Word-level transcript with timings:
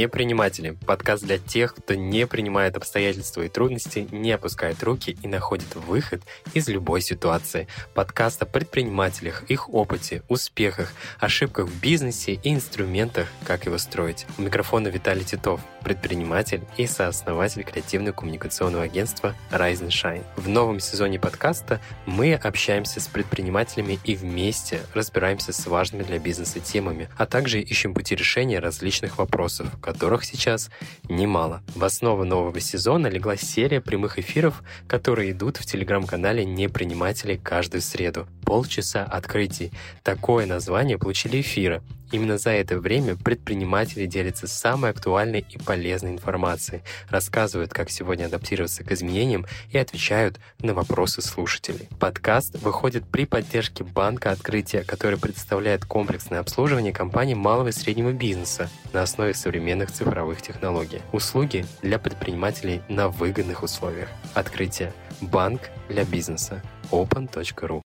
Неприниматели– 0.00 0.78
подкаст 0.86 1.24
для 1.24 1.36
тех, 1.36 1.74
кто 1.74 1.92
не 1.94 2.26
принимает 2.26 2.74
обстоятельства 2.74 3.42
и 3.42 3.50
трудности, 3.50 4.08
не 4.10 4.32
опускает 4.32 4.82
руки 4.82 5.18
и 5.22 5.28
находит 5.28 5.74
выход 5.74 6.22
из 6.54 6.68
любой 6.68 7.02
ситуации. 7.02 7.68
Подкаст 7.92 8.40
о 8.40 8.46
предпринимателях, 8.46 9.42
их 9.48 9.68
опыте, 9.68 10.22
успехах, 10.26 10.94
ошибках 11.18 11.66
в 11.66 11.80
бизнесе 11.82 12.32
и 12.32 12.54
инструментах, 12.54 13.28
как 13.46 13.66
его 13.66 13.76
строить. 13.76 14.24
У 14.38 14.42
микрофона 14.42 14.88
Виталий 14.88 15.22
Титов, 15.22 15.60
предприниматель 15.84 16.62
и 16.78 16.86
сооснователь 16.86 17.60
креативно-коммуникационного 17.62 18.84
агентства 18.84 19.34
Rise 19.50 19.86
and 19.86 19.88
Shine. 19.88 20.24
В 20.36 20.48
новом 20.48 20.80
сезоне 20.80 21.18
подкаста 21.18 21.78
мы 22.06 22.32
общаемся 22.32 23.00
с 23.00 23.08
предпринимателями 23.08 23.98
и 24.04 24.14
вместе 24.14 24.80
разбираемся 24.94 25.52
с 25.52 25.66
важными 25.66 26.04
для 26.04 26.18
бизнеса 26.18 26.58
темами, 26.58 27.10
а 27.18 27.26
также 27.26 27.60
ищем 27.60 27.92
пути 27.92 28.14
решения 28.14 28.60
различных 28.60 29.18
вопросов, 29.18 29.68
которых 29.92 30.24
сейчас 30.24 30.70
немало. 31.08 31.62
В 31.74 31.82
основу 31.82 32.24
нового 32.24 32.60
сезона 32.60 33.08
легла 33.08 33.36
серия 33.36 33.80
прямых 33.80 34.20
эфиров, 34.20 34.62
которые 34.86 35.32
идут 35.32 35.56
в 35.56 35.66
телеграм-канале 35.66 36.44
«Неприниматели» 36.44 37.36
каждую 37.36 37.80
среду. 37.82 38.28
Полчаса 38.44 39.02
открытий. 39.02 39.72
Такое 40.04 40.46
название 40.46 40.96
получили 40.96 41.40
эфиры, 41.40 41.82
Именно 42.12 42.38
за 42.38 42.50
это 42.50 42.78
время 42.78 43.16
предприниматели 43.16 44.06
делятся 44.06 44.48
самой 44.48 44.90
актуальной 44.90 45.44
и 45.48 45.58
полезной 45.58 46.12
информацией, 46.12 46.82
рассказывают, 47.08 47.72
как 47.72 47.90
сегодня 47.90 48.26
адаптироваться 48.26 48.82
к 48.82 48.90
изменениям 48.90 49.46
и 49.70 49.78
отвечают 49.78 50.40
на 50.58 50.74
вопросы 50.74 51.22
слушателей. 51.22 51.88
Подкаст 52.00 52.56
выходит 52.62 53.04
при 53.06 53.26
поддержке 53.26 53.84
Банка 53.84 54.32
Открытия, 54.32 54.82
который 54.82 55.18
представляет 55.18 55.84
комплексное 55.84 56.40
обслуживание 56.40 56.92
компаний 56.92 57.36
малого 57.36 57.68
и 57.68 57.72
среднего 57.72 58.12
бизнеса 58.12 58.68
на 58.92 59.02
основе 59.02 59.34
современных 59.34 59.79
цифровых 59.88 60.42
технологий. 60.42 61.00
Услуги 61.12 61.64
для 61.80 61.98
предпринимателей 61.98 62.82
на 62.88 63.08
выгодных 63.08 63.62
условиях. 63.62 64.08
Открытие. 64.34 64.92
Банк 65.20 65.70
для 65.88 66.04
бизнеса. 66.04 66.62
open.ru 66.90 67.80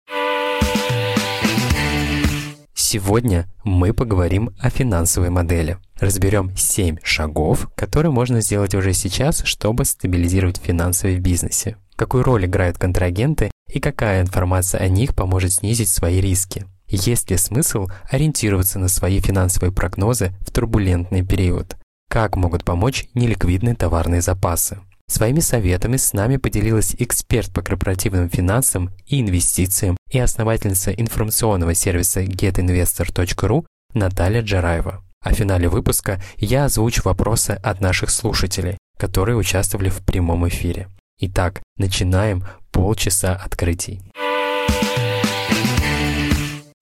Сегодня 2.75 3.49
мы 3.63 3.95
поговорим 3.95 4.51
о 4.59 4.69
финансовой 4.69 5.31
модели. 5.31 5.79
Разберем 6.01 6.57
7 6.57 6.97
шагов, 7.05 7.69
которые 7.77 8.11
можно 8.11 8.41
сделать 8.41 8.75
уже 8.75 8.95
сейчас, 8.95 9.45
чтобы 9.45 9.85
стабилизировать 9.85 10.59
финансы 10.59 11.15
в 11.15 11.21
бизнесе. 11.21 11.77
Какую 11.95 12.25
роль 12.25 12.47
играют 12.47 12.79
контрагенты 12.79 13.51
и 13.73 13.79
какая 13.79 14.23
информация 14.23 14.81
о 14.81 14.89
них 14.89 15.15
поможет 15.15 15.53
снизить 15.53 15.89
свои 15.89 16.21
риски. 16.21 16.67
Есть 16.89 17.31
ли 17.31 17.37
смысл 17.37 17.87
ориентироваться 18.11 18.81
на 18.81 18.89
свои 18.89 19.21
финансовые 19.21 19.73
прогнозы 19.73 20.33
в 20.41 20.51
турбулентный 20.51 21.25
период? 21.25 21.77
Как 22.11 22.35
могут 22.35 22.65
помочь 22.65 23.07
неликвидные 23.15 23.77
товарные 23.77 24.21
запасы? 24.21 24.81
Своими 25.07 25.39
советами 25.39 25.97
с 25.97 26.13
нами 26.13 26.39
поделилась 26.39 26.97
эксперт 26.99 27.53
по 27.53 27.63
корпоративным 27.63 28.29
финансам 28.29 28.91
и 29.07 29.21
инвестициям 29.21 29.97
и 30.11 30.19
основательница 30.19 30.93
информационного 30.93 31.73
сервиса 31.75 32.25
getinvestor.ru 32.25 33.65
Наталья 33.95 34.43
Джараева. 34.43 35.05
В 35.25 35.33
финале 35.35 35.69
выпуска 35.69 36.21
я 36.37 36.65
озвучу 36.65 37.03
вопросы 37.05 37.53
от 37.53 37.81
наших 37.81 38.11
слушателей, 38.11 38.77
которые 38.99 39.37
участвовали 39.37 39.89
в 39.89 40.05
прямом 40.05 40.49
эфире. 40.49 40.89
Итак, 41.21 41.63
начинаем 41.77 42.43
полчаса 42.73 43.37
открытий. 43.37 44.03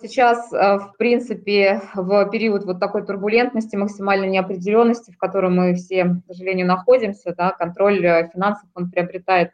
Сейчас, 0.09 0.51
э, 0.55 0.79
в 0.79 0.95
принципе, 0.97 1.83
в 1.95 2.31
период 2.31 2.65
вот 2.65 2.81
такой 2.81 3.05
турбулентности, 3.05 3.77
максимальной 3.77 4.29
неопределенности, 4.29 5.11
в 5.11 5.19
которой 5.19 5.51
мы 5.51 5.75
все, 5.75 6.07
к 6.07 6.23
сожалению, 6.27 6.67
находимся, 6.67 7.35
да, 7.37 7.51
контроль 7.51 8.05
э, 8.05 8.31
финансов, 8.33 8.71
он 8.75 8.91
приобретает, 8.91 9.51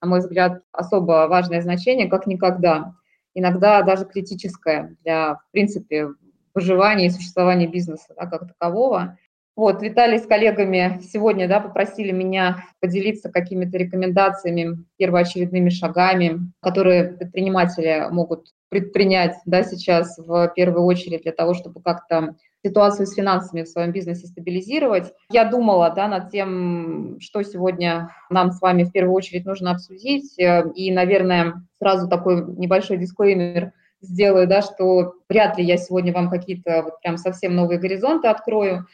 на 0.00 0.08
мой 0.08 0.20
взгляд, 0.20 0.62
особо 0.72 1.26
важное 1.28 1.60
значение, 1.60 2.08
как 2.08 2.26
никогда. 2.26 2.94
Иногда 3.34 3.82
даже 3.82 4.06
критическое 4.06 4.96
для, 5.04 5.34
в 5.34 5.50
принципе, 5.52 6.08
выживания 6.54 7.06
и 7.06 7.10
существования 7.10 7.66
бизнеса 7.66 8.14
да, 8.16 8.24
как 8.26 8.48
такового. 8.48 9.18
Вот, 9.58 9.82
Виталий 9.82 10.20
с 10.20 10.26
коллегами 10.26 11.00
сегодня 11.02 11.48
да, 11.48 11.58
попросили 11.58 12.12
меня 12.12 12.62
поделиться 12.78 13.28
какими-то 13.28 13.76
рекомендациями, 13.76 14.84
первоочередными 14.98 15.68
шагами, 15.68 16.52
которые 16.62 17.14
предприниматели 17.14 18.06
могут 18.08 18.52
предпринять 18.68 19.34
да, 19.46 19.64
сейчас 19.64 20.16
в 20.16 20.52
первую 20.54 20.84
очередь 20.84 21.22
для 21.22 21.32
того, 21.32 21.54
чтобы 21.54 21.82
как-то 21.82 22.36
ситуацию 22.64 23.08
с 23.08 23.14
финансами 23.14 23.64
в 23.64 23.68
своем 23.68 23.90
бизнесе 23.90 24.28
стабилизировать. 24.28 25.12
Я 25.28 25.44
думала 25.44 25.90
да, 25.90 26.06
над 26.06 26.30
тем, 26.30 27.16
что 27.18 27.42
сегодня 27.42 28.14
нам 28.30 28.52
с 28.52 28.60
вами 28.60 28.84
в 28.84 28.92
первую 28.92 29.16
очередь 29.16 29.44
нужно 29.44 29.72
обсудить. 29.72 30.38
И, 30.38 30.92
наверное, 30.92 31.66
сразу 31.80 32.08
такой 32.08 32.44
небольшой 32.46 32.98
дисклеймер 32.98 33.72
сделаю, 34.02 34.46
да, 34.46 34.62
что 34.62 35.14
вряд 35.28 35.58
ли 35.58 35.64
я 35.64 35.76
сегодня 35.78 36.12
вам 36.12 36.30
какие-то 36.30 36.82
вот 36.82 37.00
прям 37.00 37.16
совсем 37.16 37.56
новые 37.56 37.80
горизонты 37.80 38.28
открою. 38.28 38.86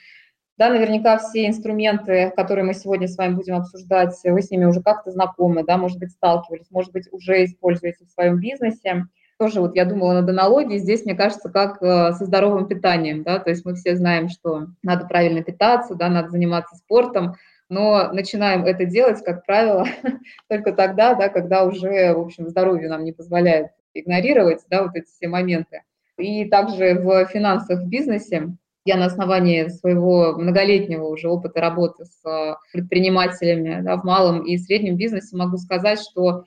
Да, 0.56 0.70
наверняка 0.70 1.18
все 1.18 1.46
инструменты, 1.46 2.32
которые 2.36 2.64
мы 2.64 2.74
сегодня 2.74 3.08
с 3.08 3.16
вами 3.16 3.34
будем 3.34 3.56
обсуждать, 3.56 4.16
вы 4.22 4.40
с 4.40 4.50
ними 4.50 4.66
уже 4.66 4.82
как-то 4.82 5.10
знакомы, 5.10 5.64
да, 5.64 5.76
может 5.76 5.98
быть, 5.98 6.12
сталкивались, 6.12 6.70
может 6.70 6.92
быть, 6.92 7.08
уже 7.10 7.44
используете 7.44 8.04
в 8.04 8.10
своем 8.10 8.38
бизнесе 8.38 9.06
тоже 9.38 9.60
вот 9.60 9.74
я 9.74 9.84
думала 9.84 10.14
над 10.14 10.28
аналогией, 10.28 10.78
здесь, 10.78 11.04
мне 11.04 11.14
кажется, 11.14 11.50
как 11.50 11.82
э, 11.82 12.12
со 12.12 12.24
здоровым 12.24 12.68
питанием, 12.68 13.22
да, 13.22 13.38
то 13.38 13.50
есть 13.50 13.64
мы 13.64 13.74
все 13.74 13.96
знаем, 13.96 14.28
что 14.28 14.68
надо 14.82 15.06
правильно 15.06 15.42
питаться, 15.42 15.94
да, 15.94 16.08
надо 16.08 16.30
заниматься 16.30 16.76
спортом, 16.76 17.34
но 17.68 18.12
начинаем 18.12 18.64
это 18.64 18.84
делать, 18.84 19.22
как 19.24 19.44
правило, 19.44 19.86
только 20.48 20.72
тогда, 20.72 21.14
да, 21.14 21.28
когда 21.28 21.64
уже, 21.64 22.14
в 22.14 22.20
общем, 22.20 22.48
здоровье 22.48 22.88
нам 22.88 23.04
не 23.04 23.12
позволяет 23.12 23.68
игнорировать, 23.92 24.62
да, 24.70 24.82
вот 24.82 24.94
эти 24.94 25.06
все 25.06 25.28
моменты. 25.28 25.82
И 26.16 26.44
также 26.44 26.94
в 26.94 27.26
финансах, 27.26 27.80
в 27.80 27.88
бизнесе 27.88 28.54
я 28.84 28.96
на 28.96 29.06
основании 29.06 29.68
своего 29.68 30.32
многолетнего 30.36 31.06
уже 31.06 31.28
опыта 31.28 31.60
работы 31.60 32.04
с 32.04 32.24
э, 32.28 32.56
предпринимателями 32.72 33.80
да, 33.82 33.96
в 33.96 34.04
малом 34.04 34.44
и 34.44 34.58
среднем 34.58 34.96
бизнесе 34.96 35.36
могу 35.36 35.56
сказать, 35.56 36.00
что 36.00 36.44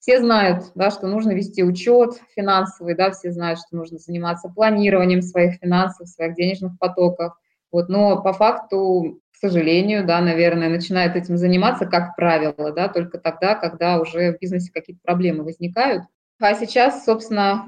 все 0.00 0.18
знают, 0.18 0.72
да, 0.74 0.90
что 0.90 1.06
нужно 1.06 1.32
вести 1.32 1.62
учет 1.62 2.14
финансовый, 2.34 2.96
да, 2.96 3.10
все 3.10 3.30
знают, 3.30 3.60
что 3.60 3.76
нужно 3.76 3.98
заниматься 3.98 4.48
планированием 4.48 5.22
своих 5.22 5.56
финансов, 5.56 6.08
своих 6.08 6.34
денежных 6.34 6.78
потоков. 6.78 7.34
Вот, 7.70 7.88
но 7.88 8.20
по 8.20 8.32
факту, 8.32 9.20
к 9.30 9.36
сожалению, 9.36 10.04
да, 10.06 10.20
наверное, 10.20 10.70
начинают 10.70 11.14
этим 11.16 11.36
заниматься, 11.36 11.86
как 11.86 12.16
правило, 12.16 12.72
да, 12.72 12.88
только 12.88 13.18
тогда, 13.18 13.54
когда 13.54 14.00
уже 14.00 14.32
в 14.32 14.40
бизнесе 14.40 14.72
какие-то 14.72 15.02
проблемы 15.04 15.44
возникают. 15.44 16.04
А 16.42 16.54
сейчас, 16.54 17.04
собственно, 17.04 17.62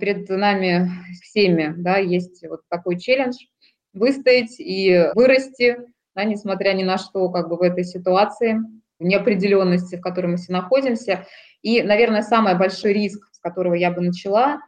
перед 0.00 0.26
нами 0.30 0.88
всеми 1.22 1.74
да, 1.76 1.98
есть 1.98 2.42
вот 2.48 2.62
такой 2.70 2.98
челлендж 2.98 3.36
выстоять 3.92 4.58
и 4.58 5.10
вырасти, 5.14 5.76
да, 6.14 6.24
несмотря 6.24 6.72
ни 6.72 6.82
на 6.82 6.96
что, 6.96 7.28
как 7.28 7.50
бы 7.50 7.56
в 7.56 7.60
этой 7.62 7.84
ситуации 7.84 8.58
неопределенности, 9.00 9.96
в 9.96 10.00
которой 10.00 10.28
мы 10.28 10.36
все 10.38 10.52
находимся. 10.54 11.26
И, 11.60 11.82
наверное, 11.82 12.22
самый 12.22 12.56
большой 12.56 12.94
риск, 12.94 13.28
с 13.32 13.38
которого 13.38 13.74
я 13.74 13.90
бы 13.90 14.00
начала, 14.00 14.60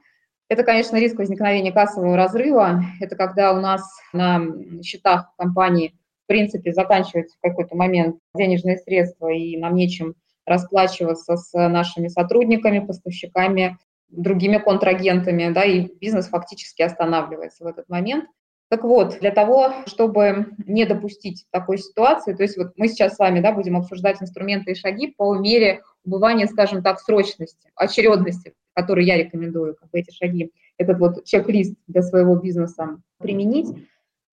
это, 0.49 0.63
конечно, 0.63 0.97
риск 0.97 1.17
возникновения 1.19 1.73
кассового 1.73 2.17
разрыва. 2.17 2.83
Это 3.01 3.17
когда 3.17 3.55
у 3.55 3.61
нас 3.61 3.83
на 4.13 4.43
счетах 4.83 5.33
компании, 5.39 5.95
в 6.25 6.27
принципе, 6.27 6.73
заканчиваются 6.73 7.39
в 7.39 7.41
какой-то 7.41 7.77
момент 7.77 8.17
денежные 8.35 8.77
средства, 8.77 9.29
и 9.29 9.57
нам 9.57 9.75
нечем 9.75 10.17
расплачиваться 10.47 11.37
с 11.37 11.53
нашими 11.69 12.09
сотрудниками, 12.09 12.79
поставщиками, 12.79 13.79
другими 14.09 14.59
контрагентами, 14.59 15.53
да, 15.53 15.65
и 15.65 15.89
бизнес 16.01 16.29
фактически 16.29 16.83
останавливается 16.83 17.65
в 17.65 17.67
этот 17.67 17.89
момент. 17.89 18.27
Так 18.69 18.83
вот, 18.83 19.19
для 19.21 19.31
того, 19.31 19.73
чтобы 19.87 20.49
не 20.67 20.87
допустить 20.87 21.47
такой 21.51 21.79
ситуации, 21.79 22.35
то 22.35 22.43
есть 22.43 22.57
вот 22.57 22.73
мы 22.77 22.89
сейчас 22.89 23.15
с 23.15 23.19
вами 23.19 23.41
да, 23.41 23.53
будем 23.53 23.77
обсуждать 23.77 24.21
инструменты 24.21 24.73
и 24.73 24.75
шаги 24.75 25.15
по 25.17 25.37
мере 25.37 25.83
убывания, 26.05 26.47
скажем 26.47 26.83
так, 26.83 27.01
срочности, 27.01 27.71
очередности, 27.77 28.55
которые 28.75 29.07
я 29.07 29.17
рекомендую, 29.19 29.77
как 29.77 29.91
бы 29.91 30.01
эти 30.01 30.11
шаги, 30.11 30.51
этот 30.79 30.99
вот 30.99 31.25
чек-лист 31.25 31.77
для 31.87 32.03
своего 32.03 32.35
бизнеса 32.37 33.01
применить. 33.19 33.69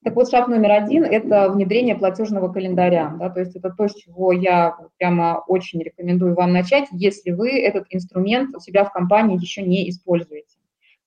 Так 0.04 0.16
вот, 0.16 0.30
шаг 0.30 0.50
номер 0.50 0.72
один– 0.72 1.04
это 1.06 1.50
внедрение 1.50 1.96
платежного 1.96 2.52
календаря. 2.52 3.16
Да, 3.18 3.30
то 3.30 3.40
есть 3.40 3.56
это 3.56 3.70
то, 3.70 3.88
с 3.88 3.96
чего 3.96 4.34
я 4.34 4.76
прямо 4.98 5.44
очень 5.48 5.82
рекомендую 5.82 6.36
вам 6.36 6.52
начать, 6.52 6.88
если 6.92 7.32
вы 7.32 7.52
этот 7.62 7.86
инструмент 7.90 8.54
у 8.56 8.60
себя 8.60 8.84
в 8.84 8.92
компании 8.92 9.40
еще 9.40 9.62
не 9.62 9.90
используете. 9.90 10.58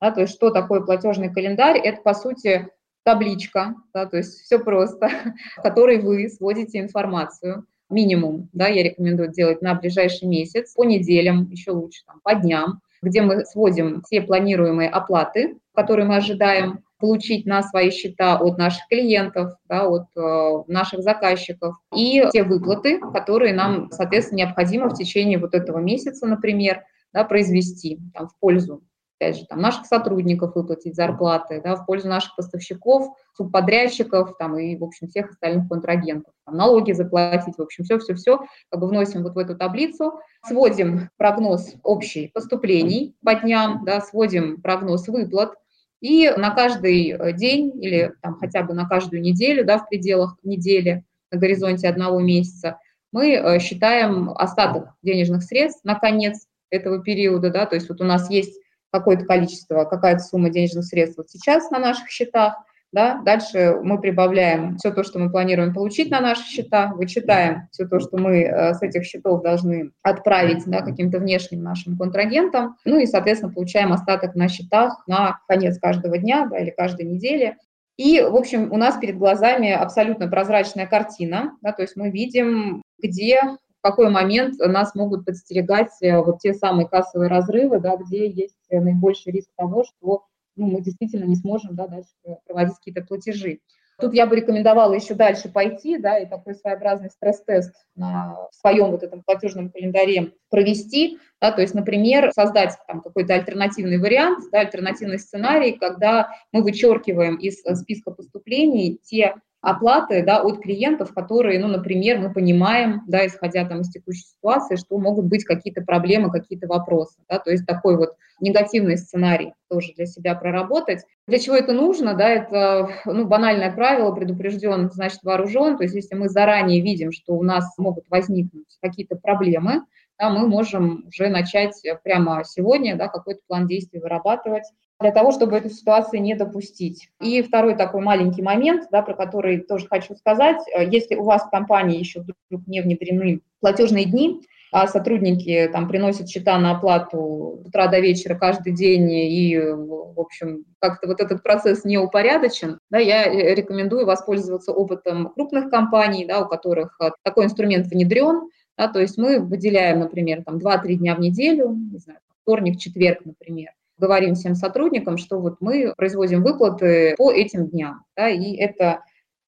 Да, 0.00 0.10
то 0.10 0.22
есть 0.22 0.34
что 0.34 0.50
такое 0.50 0.80
платежный 0.80 1.32
календарь? 1.32 1.78
Это, 1.78 2.00
по 2.00 2.14
сути, 2.14 2.68
табличка, 3.02 3.74
да, 3.92 4.06
то 4.06 4.16
есть 4.16 4.40
все 4.40 4.58
просто, 4.58 5.08
в 5.58 5.62
которой 5.62 6.00
вы 6.00 6.28
сводите 6.28 6.80
информацию, 6.80 7.66
минимум, 7.90 8.48
да, 8.52 8.68
я 8.68 8.82
рекомендую 8.82 9.30
делать 9.30 9.62
на 9.62 9.74
ближайший 9.74 10.26
месяц, 10.26 10.74
по 10.74 10.84
неделям, 10.84 11.48
еще 11.50 11.70
лучше, 11.70 12.02
там, 12.06 12.20
по 12.24 12.34
дням, 12.34 12.80
где 13.02 13.22
мы 13.22 13.44
сводим 13.44 14.02
все 14.02 14.22
планируемые 14.22 14.88
оплаты, 14.88 15.58
которые 15.74 16.06
мы 16.06 16.16
ожидаем, 16.16 16.82
получить 16.98 17.46
на 17.46 17.62
свои 17.62 17.90
счета 17.90 18.38
от 18.38 18.58
наших 18.58 18.86
клиентов, 18.88 19.52
да, 19.68 19.86
от 19.86 20.06
э, 20.16 20.62
наших 20.68 21.02
заказчиков. 21.02 21.76
И 21.94 22.24
те 22.32 22.42
выплаты, 22.42 23.00
которые 23.12 23.54
нам, 23.54 23.90
соответственно, 23.90 24.38
необходимо 24.38 24.88
в 24.88 24.94
течение 24.94 25.38
вот 25.38 25.54
этого 25.54 25.78
месяца, 25.78 26.26
например, 26.26 26.82
да, 27.12 27.24
произвести 27.24 28.00
там, 28.14 28.28
в 28.28 28.38
пользу 28.38 28.82
опять 29.18 29.38
же, 29.38 29.46
там, 29.46 29.60
наших 29.60 29.86
сотрудников 29.86 30.54
выплатить 30.54 30.94
зарплаты, 30.94 31.60
да, 31.62 31.74
в 31.74 31.86
пользу 31.86 32.08
наших 32.08 32.36
поставщиков, 32.36 33.16
субподрядчиков 33.34 34.36
там, 34.38 34.58
и, 34.58 34.76
в 34.76 34.84
общем, 34.84 35.08
всех 35.08 35.30
остальных 35.30 35.68
контрагентов. 35.68 36.34
Там, 36.44 36.56
налоги 36.56 36.92
заплатить, 36.92 37.56
в 37.56 37.62
общем, 37.62 37.84
все-все-все 37.84 38.40
как 38.70 38.80
бы 38.80 38.88
вносим 38.88 39.22
вот 39.22 39.34
в 39.34 39.38
эту 39.38 39.56
таблицу, 39.56 40.20
сводим 40.46 41.08
прогноз 41.16 41.74
общий 41.82 42.28
поступлений 42.28 43.16
по 43.24 43.34
дням, 43.34 43.84
да, 43.84 44.00
сводим 44.00 44.60
прогноз 44.60 45.08
выплат, 45.08 45.54
и 46.00 46.30
на 46.30 46.50
каждый 46.50 47.16
день 47.34 47.72
или 47.82 48.12
там, 48.22 48.38
хотя 48.38 48.62
бы 48.62 48.74
на 48.74 48.86
каждую 48.88 49.22
неделю, 49.22 49.64
да, 49.64 49.78
в 49.78 49.88
пределах 49.88 50.36
недели, 50.42 51.04
на 51.30 51.38
горизонте 51.38 51.88
одного 51.88 52.20
месяца, 52.20 52.78
мы 53.12 53.32
э, 53.32 53.58
считаем 53.60 54.30
остаток 54.30 54.90
денежных 55.02 55.42
средств 55.42 55.84
на 55.84 55.94
конец 55.94 56.46
этого 56.70 57.02
периода, 57.02 57.50
да, 57.50 57.66
то 57.66 57.74
есть 57.74 57.88
вот 57.88 58.00
у 58.00 58.04
нас 58.04 58.30
есть 58.30 58.60
какое-то 58.90 59.24
количество, 59.24 59.84
какая-то 59.84 60.22
сумма 60.22 60.50
денежных 60.50 60.84
средств 60.84 61.18
вот 61.18 61.30
сейчас 61.30 61.70
на 61.70 61.78
наших 61.78 62.08
счетах, 62.08 62.54
да, 62.92 63.20
дальше 63.24 63.78
мы 63.82 64.00
прибавляем 64.00 64.76
все 64.76 64.90
то, 64.90 65.02
что 65.02 65.18
мы 65.18 65.30
планируем 65.30 65.74
получить 65.74 66.10
на 66.10 66.20
наши 66.20 66.42
счета, 66.44 66.92
вычитаем 66.94 67.68
все 67.70 67.86
то, 67.86 68.00
что 68.00 68.16
мы 68.16 68.42
э, 68.42 68.74
с 68.74 68.82
этих 68.82 69.04
счетов 69.04 69.42
должны 69.42 69.90
отправить 70.02 70.64
да, 70.66 70.82
каким-то 70.82 71.18
внешним 71.18 71.62
нашим 71.62 71.96
контрагентам, 71.96 72.76
ну 72.84 72.98
и, 72.98 73.06
соответственно, 73.06 73.52
получаем 73.52 73.92
остаток 73.92 74.34
на 74.34 74.48
счетах 74.48 75.02
на 75.06 75.38
конец 75.48 75.78
каждого 75.78 76.18
дня 76.18 76.46
да, 76.50 76.58
или 76.58 76.70
каждой 76.70 77.06
недели. 77.06 77.56
И, 77.96 78.20
в 78.20 78.36
общем, 78.36 78.72
у 78.72 78.76
нас 78.76 78.96
перед 78.96 79.16
глазами 79.16 79.70
абсолютно 79.72 80.28
прозрачная 80.28 80.86
картина, 80.86 81.56
да, 81.62 81.72
то 81.72 81.82
есть 81.82 81.96
мы 81.96 82.10
видим, 82.10 82.82
где 83.02 83.40
какой 83.86 84.10
момент 84.10 84.58
нас 84.58 84.96
могут 84.96 85.24
подстерегать 85.24 85.92
э, 86.00 86.18
вот 86.18 86.40
те 86.40 86.54
самые 86.54 86.88
кассовые 86.88 87.28
разрывы, 87.28 87.78
да, 87.78 87.96
где 87.96 88.28
есть 88.28 88.56
э, 88.68 88.80
наибольший 88.80 89.32
риск 89.32 89.48
того, 89.56 89.84
что 89.84 90.24
ну, 90.56 90.66
мы 90.66 90.80
действительно 90.80 91.24
не 91.24 91.36
сможем 91.36 91.74
да, 91.74 91.86
дальше 91.86 92.10
проводить 92.46 92.76
какие-то 92.76 93.02
платежи. 93.02 93.60
Тут 93.98 94.12
я 94.12 94.26
бы 94.26 94.36
рекомендовала 94.36 94.92
еще 94.92 95.14
дальше 95.14 95.48
пойти, 95.48 95.96
да, 95.96 96.18
и 96.18 96.26
такой 96.26 96.54
своеобразный 96.54 97.08
стресс-тест 97.08 97.72
на 97.94 98.36
своем 98.52 98.90
вот 98.90 99.02
этом 99.02 99.22
платежном 99.22 99.70
календаре 99.70 100.32
провести, 100.50 101.18
да, 101.40 101.50
то 101.50 101.62
есть, 101.62 101.72
например, 101.72 102.30
создать 102.34 102.76
там 102.86 103.00
какой-то 103.00 103.34
альтернативный 103.34 103.98
вариант, 103.98 104.44
да, 104.52 104.60
альтернативный 104.60 105.18
сценарий, 105.18 105.72
когда 105.72 106.28
мы 106.52 106.62
вычеркиваем 106.62 107.36
из 107.36 107.62
списка 107.62 108.10
поступлений 108.10 109.00
те 109.02 109.36
оплаты 109.66 110.22
да, 110.24 110.40
от 110.42 110.60
клиентов, 110.60 111.12
которые, 111.12 111.58
ну, 111.58 111.66
например, 111.66 112.20
мы 112.20 112.32
понимаем, 112.32 113.02
да, 113.08 113.26
исходя 113.26 113.66
там 113.66 113.80
из 113.80 113.90
текущей 113.90 114.22
ситуации, 114.22 114.76
что 114.76 114.96
могут 114.96 115.26
быть 115.26 115.44
какие-то 115.44 115.82
проблемы, 115.82 116.30
какие-то 116.30 116.68
вопросы. 116.68 117.16
Да, 117.28 117.40
то 117.40 117.50
есть 117.50 117.66
такой 117.66 117.96
вот 117.96 118.14
негативный 118.40 118.96
сценарий 118.96 119.54
тоже 119.68 119.92
для 119.96 120.06
себя 120.06 120.36
проработать. 120.36 121.02
Для 121.26 121.40
чего 121.40 121.56
это 121.56 121.72
нужно? 121.72 122.14
Да, 122.14 122.28
это 122.28 122.90
ну, 123.06 123.26
банальное 123.26 123.72
правило, 123.72 124.14
предупрежден, 124.14 124.88
значит 124.92 125.24
вооружен. 125.24 125.76
То 125.76 125.82
есть 125.82 125.96
если 125.96 126.14
мы 126.14 126.28
заранее 126.28 126.80
видим, 126.80 127.10
что 127.10 127.34
у 127.34 127.42
нас 127.42 127.76
могут 127.76 128.04
возникнуть 128.08 128.78
какие-то 128.80 129.16
проблемы, 129.16 129.82
да, 130.16 130.30
мы 130.30 130.46
можем 130.46 131.06
уже 131.08 131.28
начать 131.28 131.82
прямо 132.04 132.44
сегодня 132.44 132.96
да, 132.96 133.08
какой-то 133.08 133.40
план 133.48 133.66
действий 133.66 133.98
вырабатывать 133.98 134.64
для 135.00 135.10
того, 135.10 135.32
чтобы 135.32 135.56
эту 135.56 135.68
ситуацию 135.68 136.22
не 136.22 136.34
допустить. 136.34 137.10
И 137.20 137.42
второй 137.42 137.76
такой 137.76 138.00
маленький 138.00 138.42
момент, 138.42 138.88
да, 138.90 139.02
про 139.02 139.14
который 139.14 139.60
тоже 139.60 139.86
хочу 139.88 140.14
сказать. 140.16 140.60
Э, 140.74 140.84
если 140.88 141.16
у 141.16 141.24
вас 141.24 141.44
в 141.44 141.50
компании 141.50 141.98
еще 141.98 142.20
вдруг 142.20 142.38
не 142.66 142.80
внедрены 142.80 143.40
платежные 143.60 144.06
дни, 144.06 144.40
а 144.72 144.86
сотрудники 144.86 145.68
там 145.72 145.88
приносят 145.88 146.28
счета 146.28 146.58
на 146.58 146.72
оплату 146.72 147.60
с 147.62 147.68
утра 147.68 147.86
до 147.86 148.00
вечера 148.00 148.34
каждый 148.34 148.72
день, 148.72 149.10
и, 149.10 149.58
в 149.58 150.18
общем, 150.20 150.64
как-то 150.80 151.06
вот 151.06 151.20
этот 151.20 151.42
процесс 151.42 151.84
не 151.84 151.98
упорядочен, 151.98 152.78
да, 152.90 152.98
я 152.98 153.24
э, 153.24 153.54
рекомендую 153.54 154.06
воспользоваться 154.06 154.72
опытом 154.72 155.30
крупных 155.30 155.70
компаний, 155.70 156.26
да, 156.26 156.40
у 156.40 156.48
которых 156.48 156.96
э, 157.00 157.10
такой 157.22 157.44
инструмент 157.44 157.86
внедрен, 157.86 158.48
да, 158.76 158.88
то 158.88 159.00
есть 159.00 159.16
мы 159.18 159.40
выделяем, 159.40 160.00
например, 160.00 160.42
там 160.42 160.56
2-3 160.56 160.94
дня 160.94 161.14
в 161.14 161.20
неделю, 161.20 161.70
не 161.70 161.98
знаю, 161.98 162.18
вторник, 162.42 162.78
четверг, 162.78 163.20
например, 163.24 163.70
говорим 163.98 164.34
всем 164.34 164.54
сотрудникам, 164.54 165.16
что 165.16 165.38
вот 165.38 165.56
мы 165.60 165.92
производим 165.96 166.42
выплаты 166.42 167.14
по 167.16 167.32
этим 167.32 167.68
дням, 167.68 168.04
да, 168.16 168.28
и 168.28 168.54
это 168.56 169.00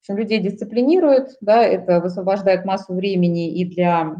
общем, 0.09 0.17
людей 0.17 0.39
дисциплинирует, 0.39 1.37
да, 1.41 1.63
это 1.63 1.99
высвобождает 1.99 2.65
массу 2.65 2.93
времени 2.93 3.53
и 3.53 3.65
для 3.65 4.15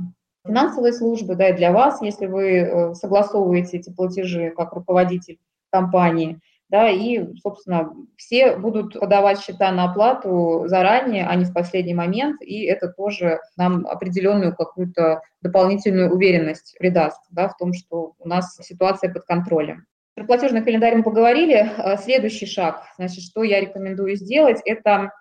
финансовой 0.45 0.93
службы, 0.93 1.35
да, 1.35 1.49
и 1.49 1.55
для 1.55 1.71
вас, 1.71 2.01
если 2.01 2.27
вы 2.27 2.47
э, 2.47 2.93
согласовываете 2.93 3.77
эти 3.77 3.89
платежи 3.91 4.53
как 4.55 4.73
руководитель 4.73 5.39
компании, 5.71 6.39
да, 6.69 6.87
и, 6.87 7.33
собственно, 7.41 7.91
все 8.15 8.55
будут 8.55 8.99
подавать 8.99 9.41
счета 9.41 9.71
на 9.71 9.85
оплату 9.85 10.65
заранее, 10.67 11.25
а 11.27 11.35
не 11.35 11.45
в 11.45 11.53
последний 11.53 11.95
момент, 11.95 12.41
и 12.41 12.63
это 12.65 12.89
тоже 12.89 13.39
нам 13.57 13.87
определенную 13.87 14.55
какую-то 14.55 15.21
дополнительную 15.41 16.13
уверенность 16.13 16.75
придаст, 16.77 17.21
да, 17.31 17.49
в 17.49 17.57
том, 17.57 17.73
что 17.73 18.13
у 18.19 18.27
нас 18.27 18.55
ситуация 18.61 19.11
под 19.11 19.25
контролем. 19.25 19.85
Про 20.19 20.25
платежный 20.25 20.61
календарь 20.61 20.97
мы 20.97 21.03
поговорили. 21.03 21.71
Э, 21.77 21.95
следующий 21.95 22.45
шаг, 22.45 22.83
значит, 22.97 23.23
что 23.23 23.41
я 23.41 23.61
рекомендую 23.61 24.17
сделать, 24.17 24.59
это 24.65 25.13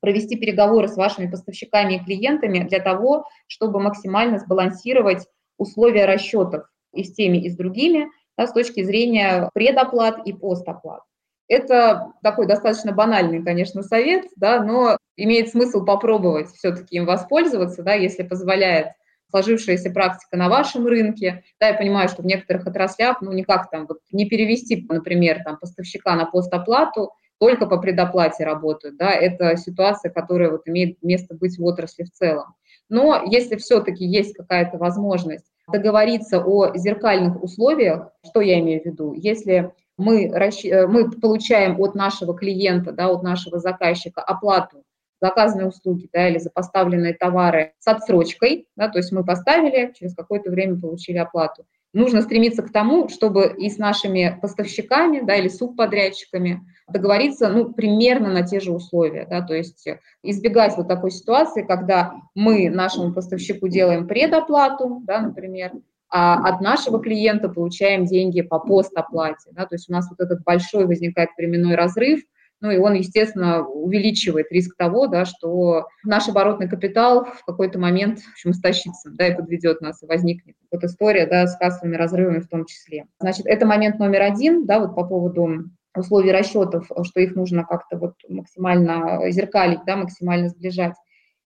провести 0.00 0.34
переговоры 0.34 0.88
с 0.88 0.96
вашими 0.96 1.30
поставщиками 1.30 1.96
и 1.96 2.02
клиентами 2.02 2.60
для 2.60 2.80
того, 2.80 3.26
чтобы 3.48 3.80
максимально 3.80 4.38
сбалансировать 4.38 5.26
условия 5.58 6.06
расчетов 6.06 6.64
и 6.94 7.04
с 7.04 7.12
теми, 7.12 7.36
и 7.36 7.50
с 7.50 7.56
другими 7.58 8.08
да, 8.38 8.46
с 8.46 8.54
точки 8.54 8.82
зрения 8.82 9.50
предоплат 9.52 10.26
и 10.26 10.32
постоплат. 10.32 11.02
Это 11.46 12.14
такой 12.22 12.46
достаточно 12.46 12.92
банальный, 12.92 13.44
конечно, 13.44 13.82
совет, 13.82 14.24
да, 14.36 14.62
но 14.64 14.96
имеет 15.18 15.50
смысл 15.50 15.84
попробовать 15.84 16.48
все-таки 16.52 16.96
им 16.96 17.04
воспользоваться, 17.04 17.82
да, 17.82 17.92
если 17.92 18.22
позволяет 18.22 18.92
сложившаяся 19.30 19.90
практика 19.90 20.36
на 20.36 20.48
вашем 20.48 20.86
рынке. 20.86 21.44
Да, 21.58 21.68
я 21.68 21.74
понимаю, 21.74 22.08
что 22.08 22.22
в 22.22 22.26
некоторых 22.26 22.66
отраслях, 22.66 23.22
ну, 23.22 23.32
никак 23.32 23.70
там 23.70 23.86
вот 23.86 23.98
не 24.12 24.28
перевести, 24.28 24.86
например, 24.88 25.42
там 25.44 25.58
поставщика 25.58 26.16
на 26.16 26.26
постоплату, 26.26 27.12
только 27.38 27.66
по 27.66 27.78
предоплате 27.78 28.44
работают, 28.44 28.98
да, 28.98 29.10
это 29.12 29.56
ситуация, 29.56 30.12
которая 30.12 30.50
вот 30.50 30.68
имеет 30.68 31.02
место 31.02 31.34
быть 31.34 31.58
в 31.58 31.64
отрасли 31.64 32.02
в 32.02 32.10
целом. 32.10 32.54
Но 32.90 33.22
если 33.24 33.56
все-таки 33.56 34.04
есть 34.04 34.36
какая-то 34.36 34.76
возможность 34.76 35.46
договориться 35.72 36.44
о 36.44 36.76
зеркальных 36.76 37.42
условиях, 37.42 38.10
что 38.28 38.40
я 38.42 38.60
имею 38.60 38.82
в 38.82 38.84
виду, 38.84 39.14
если 39.14 39.72
мы, 39.96 40.26
э, 40.26 40.86
мы 40.86 41.10
получаем 41.10 41.80
от 41.80 41.94
нашего 41.94 42.36
клиента, 42.36 42.92
да, 42.92 43.08
от 43.08 43.22
нашего 43.22 43.58
заказчика 43.58 44.20
оплату 44.20 44.82
заказанные 45.20 45.68
услуги 45.68 46.08
да, 46.12 46.28
или 46.28 46.38
за 46.38 46.50
поставленные 46.50 47.14
товары 47.14 47.74
с 47.78 47.86
отсрочкой, 47.86 48.66
да, 48.76 48.88
то 48.88 48.98
есть 48.98 49.12
мы 49.12 49.24
поставили, 49.24 49.92
через 49.94 50.14
какое-то 50.14 50.50
время 50.50 50.80
получили 50.80 51.18
оплату. 51.18 51.66
Нужно 51.92 52.22
стремиться 52.22 52.62
к 52.62 52.70
тому, 52.70 53.08
чтобы 53.08 53.52
и 53.58 53.68
с 53.68 53.76
нашими 53.76 54.38
поставщиками 54.40 55.20
да, 55.26 55.34
или 55.34 55.48
субподрядчиками 55.48 56.60
договориться 56.88 57.48
ну, 57.48 57.72
примерно 57.72 58.32
на 58.32 58.46
те 58.46 58.60
же 58.60 58.72
условия. 58.72 59.26
Да, 59.28 59.42
то 59.42 59.54
есть 59.54 59.88
избегать 60.22 60.76
вот 60.76 60.86
такой 60.86 61.10
ситуации, 61.10 61.62
когда 61.62 62.14
мы 62.34 62.70
нашему 62.70 63.12
поставщику 63.12 63.66
делаем 63.66 64.06
предоплату, 64.06 65.02
да, 65.04 65.20
например, 65.20 65.72
а 66.12 66.48
от 66.48 66.60
нашего 66.60 67.00
клиента 67.00 67.48
получаем 67.48 68.04
деньги 68.04 68.40
по 68.40 68.60
постоплате. 68.60 69.50
Да, 69.52 69.66
то 69.66 69.74
есть 69.74 69.88
у 69.88 69.92
нас 69.92 70.08
вот 70.10 70.20
этот 70.20 70.44
большой 70.44 70.86
возникает 70.86 71.30
временной 71.36 71.74
разрыв– 71.74 72.22
ну 72.60 72.70
и 72.70 72.78
он, 72.78 72.94
естественно, 72.94 73.66
увеличивает 73.66 74.50
риск 74.50 74.76
того, 74.76 75.06
да, 75.06 75.24
что 75.24 75.86
наш 76.04 76.28
оборотный 76.28 76.68
капитал 76.68 77.24
в 77.24 77.44
какой-то 77.44 77.78
момент 77.78 78.20
в 78.20 78.32
общем, 78.32 78.50
истощится, 78.50 79.10
да, 79.10 79.28
и 79.28 79.36
подведет 79.36 79.80
нас, 79.80 80.02
и 80.02 80.06
возникнет 80.06 80.56
вот 80.70 80.84
история, 80.84 81.26
да, 81.26 81.46
с 81.46 81.56
кассовыми 81.56 81.96
разрывами 81.96 82.40
в 82.40 82.48
том 82.48 82.66
числе. 82.66 83.06
Значит, 83.18 83.46
это 83.46 83.66
момент 83.66 83.98
номер 83.98 84.22
один, 84.22 84.66
да, 84.66 84.78
вот 84.80 84.94
по 84.94 85.04
поводу 85.04 85.70
условий 85.96 86.32
расчетов, 86.32 86.90
что 87.02 87.20
их 87.20 87.34
нужно 87.34 87.64
как-то 87.64 87.96
вот 87.96 88.14
максимально 88.28 89.30
зеркалить, 89.30 89.80
да, 89.86 89.96
максимально 89.96 90.48
сближать. 90.48 90.94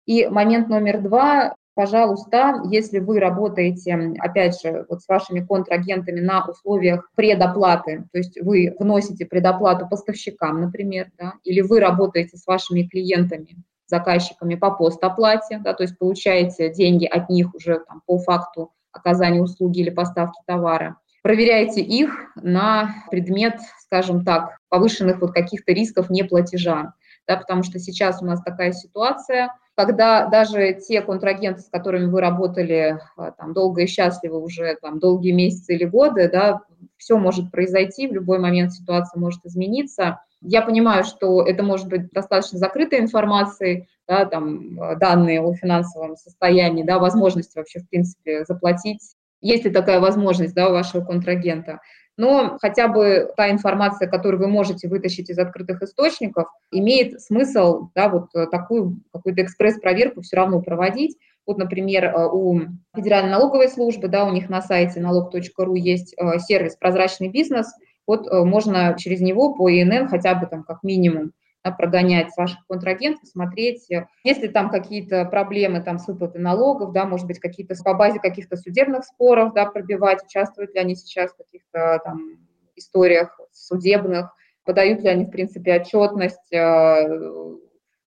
И 0.06 0.26
момент 0.26 0.68
номер 0.68 1.00
два 1.00 1.54
пожалуйста, 1.74 2.62
если 2.70 2.98
вы 2.98 3.20
работаете, 3.20 4.14
опять 4.18 4.60
же, 4.60 4.86
вот 4.88 5.02
с 5.02 5.08
вашими 5.08 5.40
контрагентами 5.40 6.20
на 6.20 6.44
условиях 6.46 7.10
предоплаты, 7.14 8.04
то 8.12 8.18
есть 8.18 8.40
вы 8.40 8.74
вносите 8.78 9.26
предоплату 9.26 9.88
поставщикам, 9.88 10.60
например, 10.60 11.10
да, 11.18 11.34
или 11.44 11.60
вы 11.60 11.80
работаете 11.80 12.36
с 12.36 12.46
вашими 12.46 12.82
клиентами, 12.82 13.56
заказчиками 13.86 14.54
по 14.54 14.70
постоплате, 14.70 15.60
да, 15.62 15.74
то 15.74 15.82
есть 15.82 15.98
получаете 15.98 16.72
деньги 16.72 17.06
от 17.06 17.28
них 17.28 17.54
уже 17.54 17.80
там, 17.86 18.02
по 18.06 18.18
факту 18.18 18.72
оказания 18.92 19.42
услуги 19.42 19.80
или 19.80 19.90
поставки 19.90 20.40
товара, 20.46 20.96
проверяйте 21.22 21.80
их 21.80 22.10
на 22.36 22.94
предмет, 23.10 23.58
скажем 23.80 24.24
так, 24.24 24.58
повышенных 24.68 25.20
вот 25.20 25.32
каких-то 25.32 25.72
рисков 25.72 26.10
неплатежа. 26.10 26.92
Да, 27.26 27.36
потому 27.36 27.62
что 27.62 27.78
сейчас 27.78 28.20
у 28.22 28.26
нас 28.26 28.42
такая 28.42 28.72
ситуация, 28.72 29.54
когда 29.76 30.26
даже 30.26 30.74
те 30.74 31.00
контрагенты, 31.00 31.60
с 31.60 31.68
которыми 31.68 32.06
вы 32.06 32.20
работали 32.20 32.98
а, 33.16 33.32
там, 33.32 33.54
долго 33.54 33.82
и 33.82 33.86
счастливо 33.86 34.36
уже 34.36 34.76
там, 34.80 34.98
долгие 34.98 35.32
месяцы 35.32 35.74
или 35.74 35.84
годы, 35.84 36.30
да, 36.30 36.60
все 36.96 37.18
может 37.18 37.50
произойти, 37.50 38.06
в 38.06 38.12
любой 38.12 38.38
момент 38.38 38.72
ситуация 38.72 39.18
может 39.18 39.44
измениться. 39.44 40.20
Я 40.42 40.62
понимаю, 40.62 41.04
что 41.04 41.42
это 41.42 41.62
может 41.62 41.88
быть 41.88 42.10
достаточно 42.12 42.58
закрытой 42.58 43.00
информацией, 43.00 43.88
да, 44.06 44.26
там, 44.26 44.76
данные 44.98 45.40
о 45.40 45.54
финансовом 45.54 46.16
состоянии, 46.16 46.84
да, 46.84 46.98
возможности 46.98 47.56
вообще, 47.56 47.80
в 47.80 47.88
принципе, 47.88 48.44
заплатить 48.44 49.00
есть 49.44 49.64
ли 49.66 49.70
такая 49.70 50.00
возможность 50.00 50.54
да, 50.54 50.70
у 50.70 50.72
вашего 50.72 51.04
контрагента. 51.04 51.80
Но 52.16 52.58
хотя 52.60 52.88
бы 52.88 53.32
та 53.36 53.50
информация, 53.50 54.08
которую 54.08 54.40
вы 54.40 54.48
можете 54.48 54.88
вытащить 54.88 55.30
из 55.30 55.38
открытых 55.38 55.82
источников, 55.82 56.46
имеет 56.70 57.20
смысл 57.20 57.88
да, 57.94 58.08
вот 58.08 58.30
такую 58.50 59.00
какую-то 59.12 59.42
экспресс-проверку 59.42 60.22
все 60.22 60.36
равно 60.36 60.62
проводить. 60.62 61.16
Вот, 61.46 61.58
например, 61.58 62.04
э, 62.06 62.26
у 62.26 62.60
Федеральной 62.96 63.30
налоговой 63.30 63.68
службы, 63.68 64.08
да, 64.08 64.24
у 64.24 64.32
них 64.32 64.48
на 64.48 64.62
сайте 64.62 65.00
налог.ру 65.00 65.74
есть 65.74 66.14
э, 66.16 66.38
сервис 66.38 66.76
«Прозрачный 66.76 67.28
бизнес», 67.28 67.66
вот 68.06 68.26
э, 68.26 68.44
можно 68.44 68.94
через 68.98 69.20
него 69.20 69.54
по 69.54 69.70
ИНН 69.70 70.08
хотя 70.08 70.34
бы 70.34 70.46
там 70.46 70.62
как 70.64 70.82
минимум 70.82 71.32
да, 71.64 71.70
прогонять 71.70 72.28
ваших 72.36 72.64
контрагентов, 72.66 73.28
смотреть, 73.28 73.90
э, 73.90 74.06
есть 74.22 74.42
ли 74.42 74.48
там 74.48 74.70
какие-то 74.70 75.24
проблемы 75.24 75.80
там, 75.80 75.98
с 75.98 76.06
выплатой 76.06 76.40
налогов, 76.40 76.92
да, 76.92 77.06
может 77.06 77.26
быть, 77.26 77.40
какие-то 77.40 77.74
по 77.82 77.94
базе 77.94 78.20
каких-то 78.20 78.56
судебных 78.56 79.04
споров 79.04 79.54
да, 79.54 79.66
пробивать, 79.66 80.22
участвуют 80.24 80.74
ли 80.74 80.80
они 80.80 80.94
сейчас 80.94 81.32
в 81.32 81.36
каких-то 81.38 82.00
там 82.04 82.38
историях 82.76 83.40
судебных, 83.52 84.34
подают 84.64 85.00
ли 85.00 85.08
они, 85.08 85.24
в 85.24 85.30
принципе, 85.30 85.76
отчетность. 85.76 86.52
Э, 86.52 87.08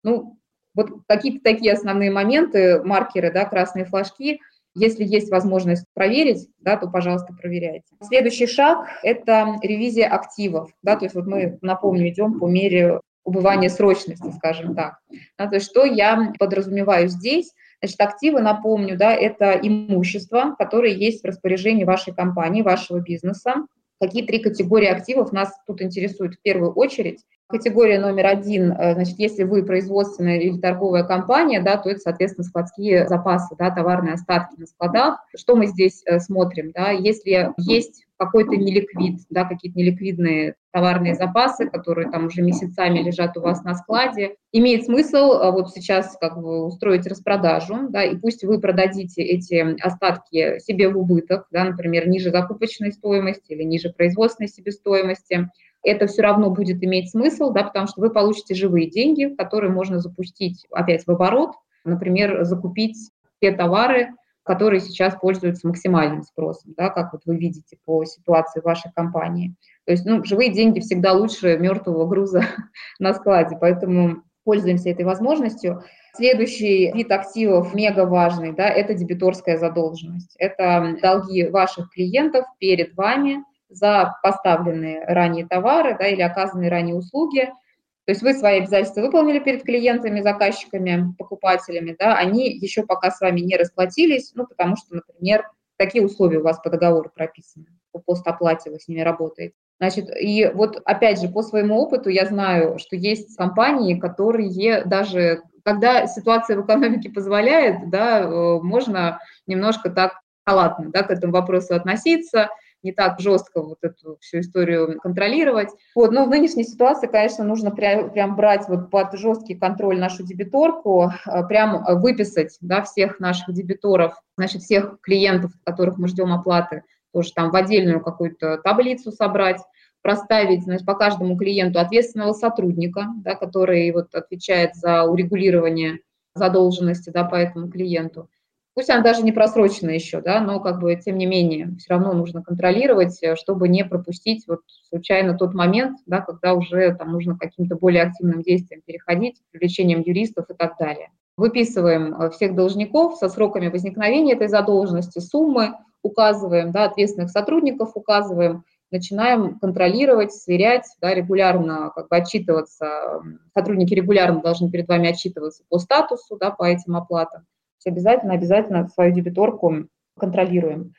ну, 0.03 0.37
вот 0.73 0.89
какие-то 1.07 1.43
такие 1.43 1.73
основные 1.73 2.09
моменты, 2.09 2.81
маркеры, 2.83 3.31
да, 3.31 3.45
красные 3.45 3.85
флажки, 3.85 4.39
если 4.75 5.03
есть 5.03 5.29
возможность 5.29 5.85
проверить, 5.93 6.49
да, 6.57 6.77
то, 6.77 6.87
пожалуйста, 6.89 7.33
проверяйте. 7.39 7.85
Следующий 8.01 8.47
шаг– 8.47 8.87
это 9.03 9.57
ревизия 9.61 10.07
активов. 10.07 10.71
Да, 10.81 10.95
то 10.95 11.05
есть 11.05 11.13
вот 11.13 11.27
мы, 11.27 11.59
напомню, 11.61 12.09
идем 12.09 12.39
по 12.39 12.47
мере 12.47 12.99
убывание 13.23 13.69
срочности, 13.69 14.31
скажем 14.37 14.75
так. 14.75 14.99
Да, 15.37 15.47
то 15.47 15.55
есть 15.55 15.67
что 15.67 15.85
я 15.85 16.33
подразумеваю 16.39 17.07
здесь? 17.07 17.51
Значит, 17.81 17.99
активы, 18.01 18.41
напомню, 18.41 18.97
да, 18.97 19.13
это 19.13 19.59
имущество, 19.61 20.55
которое 20.57 20.93
есть 20.93 21.21
в 21.21 21.27
распоряжении 21.27 21.83
вашей 21.83 22.13
компании, 22.13 22.61
вашего 22.61 22.99
бизнеса. 22.99 23.65
Какие 23.99 24.25
три 24.25 24.39
категории 24.39 24.87
активов 24.87 25.31
нас 25.31 25.53
тут 25.67 25.81
интересуют 25.81 26.35
в 26.35 26.41
первую 26.41 26.73
очередь? 26.73 27.23
Категория 27.47 27.99
номер 27.99 28.27
один, 28.27 28.71
э, 28.71 28.95
значит, 28.95 29.19
если 29.19 29.43
вы 29.43 29.63
производственная 29.63 30.39
или 30.39 30.59
торговая 30.59 31.03
компания, 31.03 31.61
да, 31.61 31.77
то 31.77 31.89
это, 31.89 31.99
соответственно, 31.99 32.45
складские 32.45 33.07
запасы, 33.07 33.55
да, 33.57 33.69
товарные 33.69 34.13
остатки 34.13 34.59
на 34.59 34.65
складах. 34.65 35.19
Что 35.35 35.55
мы 35.55 35.67
здесь 35.67 36.03
э, 36.05 36.19
смотрим? 36.19 36.71
Да? 36.71 36.91
Если 36.91 37.53
есть 37.57 38.05
какой-то 38.25 38.55
неликвид, 38.55 39.21
да, 39.29 39.45
какие-то 39.45 39.77
неликвидные 39.77 40.55
товарные 40.71 41.13
запасы, 41.13 41.69
которые 41.69 42.09
там 42.09 42.25
уже 42.25 42.41
месяцами 42.41 42.99
лежат 42.99 43.37
у 43.37 43.41
вас 43.41 43.63
на 43.63 43.75
складе. 43.75 44.35
Имеет 44.51 44.85
смысл 44.85 45.33
а, 45.33 45.51
вот 45.51 45.71
сейчас 45.71 46.17
как 46.19 46.41
бы 46.41 46.65
устроить 46.65 47.05
распродажу, 47.05 47.89
да, 47.89 48.03
и 48.03 48.15
пусть 48.15 48.43
вы 48.43 48.59
продадите 48.59 49.21
эти 49.21 49.79
остатки 49.81 50.59
себе 50.59 50.89
в 50.89 50.97
убыток, 50.97 51.47
да, 51.51 51.63
например, 51.63 52.07
ниже 52.07 52.31
закупочной 52.31 52.91
стоимости 52.91 53.51
или 53.51 53.63
ниже 53.63 53.91
производственной 53.91 54.47
себестоимости, 54.47 55.49
это 55.83 56.07
все 56.07 56.21
равно 56.21 56.49
будет 56.49 56.83
иметь 56.83 57.11
смысл, 57.11 57.51
да, 57.51 57.63
потому 57.63 57.87
что 57.87 58.01
вы 58.01 58.09
получите 58.09 58.55
живые 58.55 58.89
деньги, 58.89 59.35
которые 59.35 59.71
можно 59.71 59.99
запустить 59.99 60.65
опять 60.71 61.05
в 61.05 61.11
оборот, 61.11 61.51
например, 61.83 62.43
закупить 62.45 63.11
те 63.41 63.51
товары, 63.51 64.09
которые 64.43 64.81
сейчас 64.81 65.15
пользуются 65.15 65.67
максимальным 65.67 66.21
спросом, 66.23 66.73
да, 66.77 66.89
как 66.89 67.13
вот 67.13 67.21
вы 67.25 67.37
видите 67.37 67.77
по 67.85 68.03
ситуации 68.05 68.61
вашей 68.61 68.91
компании. 68.93 69.55
То 69.85 69.93
есть 69.93 70.05
ну, 70.05 70.23
живые 70.23 70.51
деньги 70.51 70.79
всегда 70.79 71.13
лучше 71.13 71.57
мертвого 71.57 72.05
груза 72.05 72.43
на 72.99 73.13
складе, 73.13 73.57
поэтому 73.59 74.23
пользуемся 74.43 74.89
этой 74.89 75.05
возможностью. 75.05 75.83
Следующий 76.15 76.91
вид 76.91 77.11
активов 77.11 77.73
мега 77.73 78.05
важный, 78.05 78.51
да, 78.51 78.67
это 78.67 78.93
дебиторская 78.93 79.57
задолженность. 79.57 80.35
Это 80.37 80.97
долги 81.01 81.47
ваших 81.47 81.89
клиентов 81.91 82.45
перед 82.59 82.95
вами 82.95 83.43
за 83.69 84.13
поставленные 84.21 85.03
ранее 85.05 85.47
товары 85.47 85.97
да, 85.97 86.07
или 86.07 86.21
оказанные 86.21 86.69
ранее 86.69 86.95
услуги– 86.95 87.49
то 88.05 88.11
есть 88.11 88.21
вы 88.21 88.33
свои 88.33 88.59
обязательства 88.59 89.01
выполнили 89.01 89.39
перед 89.39 89.63
клиентами, 89.63 90.21
заказчиками, 90.21 91.13
покупателями, 91.17 91.95
да, 91.97 92.17
они 92.17 92.49
еще 92.49 92.83
пока 92.83 93.11
с 93.11 93.21
вами 93.21 93.39
не 93.39 93.55
расплатились, 93.55 94.31
ну, 94.35 94.45
потому 94.45 94.75
что, 94.75 94.95
например, 94.95 95.49
такие 95.77 96.05
условия 96.05 96.39
у 96.39 96.43
вас 96.43 96.59
по 96.59 96.69
договору 96.69 97.09
прописаны, 97.13 97.67
по 97.91 97.99
постоплате 97.99 98.71
вы 98.71 98.79
с 98.79 98.89
ними 98.89 99.01
работаете. 99.01 99.55
Значит, 99.79 100.09
и 100.19 100.51
вот 100.53 100.81
опять 100.85 101.21
же, 101.21 101.29
по 101.29 101.41
своему 101.41 101.79
опыту 101.79 102.09
я 102.09 102.25
знаю, 102.25 102.77
что 102.77 102.95
есть 102.95 103.35
компании, 103.37 103.97
которые 103.97 104.83
даже, 104.83 105.41
когда 105.63 106.05
ситуация 106.05 106.57
в 106.57 106.65
экономике 106.65 107.09
позволяет, 107.09 107.89
да, 107.89 108.19
э, 108.19 108.59
можно 108.61 109.19
немножко 109.47 109.89
так 109.89 110.19
халатно 110.45 110.89
да, 110.91 111.03
к 111.03 111.09
этому 111.09 111.31
вопросу 111.31 111.73
относиться– 111.73 112.49
не 112.83 112.91
так 112.91 113.19
жестко 113.19 113.61
вот 113.61 113.79
эту 113.81 114.17
всю 114.19 114.39
историю 114.39 114.99
контролировать. 115.01 115.69
Вот, 115.95 116.11
но 116.11 116.25
в 116.25 116.29
нынешней 116.29 116.63
ситуации, 116.63 117.07
конечно, 117.07 117.43
нужно 117.43 117.71
прям, 117.71 118.11
прям 118.11 118.35
брать 118.35 118.67
вот 118.67 118.89
под 118.89 119.13
жесткий 119.13 119.55
контроль 119.55 119.99
нашу 119.99 120.23
дебиторку, 120.23 121.11
э, 121.25 121.47
прям 121.47 121.83
выписать 122.01 122.57
да, 122.61 122.83
всех 122.83 123.19
наших 123.19 123.53
дебиторов, 123.53 124.13
значит, 124.37 124.61
всех 124.61 124.99
клиентов, 125.01 125.51
которых 125.63 125.97
мы 125.97 126.07
ждем 126.07 126.33
оплаты, 126.33 126.83
тоже 127.13 127.31
там 127.33 127.51
в 127.51 127.55
отдельную 127.55 128.01
какую-то 128.01 128.57
таблицу 128.57 129.11
собрать, 129.11 129.61
проставить 130.01 130.63
значит, 130.63 130.85
по 130.85 130.95
каждому 130.95 131.37
клиенту 131.37 131.79
ответственного 131.79 132.33
сотрудника, 132.33 133.07
да, 133.23 133.35
который 133.35 133.89
вот 133.91 134.13
отвечает 134.13 134.75
за 134.75 135.03
урегулирование 135.03 135.99
задолженности 136.35 137.09
да, 137.09 137.23
по 137.23 137.35
этому 137.35 137.69
клиенту. 137.69 138.29
Пусть 138.75 138.89
она 138.89 139.03
даже 139.03 139.21
не 139.21 139.31
просрочена 139.31 139.91
еще, 139.91 140.19
да, 140.19 140.39
но 140.39 140.59
как 140.59 140.79
бы 140.79 140.95
тем 140.95 141.17
не 141.17 141.27
менее 141.27 141.75
все 141.77 141.93
равно 141.93 142.13
нужно 142.13 142.41
контролировать, 142.41 143.21
э, 143.21 143.35
чтобы 143.35 143.69
не 143.69 143.85
пропустить 143.85 144.47
вот 144.47 144.61
случайно 144.89 145.37
тот 145.37 145.53
момент, 145.53 145.99
да, 146.07 146.21
когда 146.21 146.55
уже 146.55 146.95
там 146.95 147.11
нужно 147.11 147.37
каким-то 147.37 147.75
более 147.75 148.03
активным 148.03 148.41
действиям 148.41 148.81
переходить, 148.83 149.41
привлечением 149.51 150.01
юристов 150.01 150.49
и 150.49 150.55
так 150.55 150.75
далее. 150.79 151.11
Выписываем 151.37 152.15
э, 152.15 152.31
всех 152.31 152.55
должников 152.55 153.17
со 153.17 153.29
сроками 153.29 153.67
возникновения 153.67 154.33
этой 154.33 154.47
задолженности, 154.47 155.19
суммы 155.19 155.75
указываем, 156.01 156.71
да, 156.71 156.85
ответственных 156.85 157.29
сотрудников 157.29 157.91
указываем, 157.93 158.63
начинаем 158.89 159.59
контролировать, 159.59 160.33
сверять, 160.33 160.87
да, 160.99 161.13
регулярно 161.13 161.91
как 161.93 162.09
бы 162.09 162.15
отчитываться. 162.15 163.21
Сотрудники 163.53 163.93
регулярно 163.93 164.41
должны 164.41 164.71
перед 164.71 164.87
вами 164.87 165.09
отчитываться 165.09 165.63
по 165.69 165.77
статусу, 165.77 166.37
да, 166.37 166.49
по 166.49 166.63
этим 166.63 166.95
оплатам 166.95 167.45
обязательно, 167.85 168.33
обязательно 168.33 168.87
свою 168.87 169.13
дебиторку 169.13 169.87
контролируем. 170.17 170.93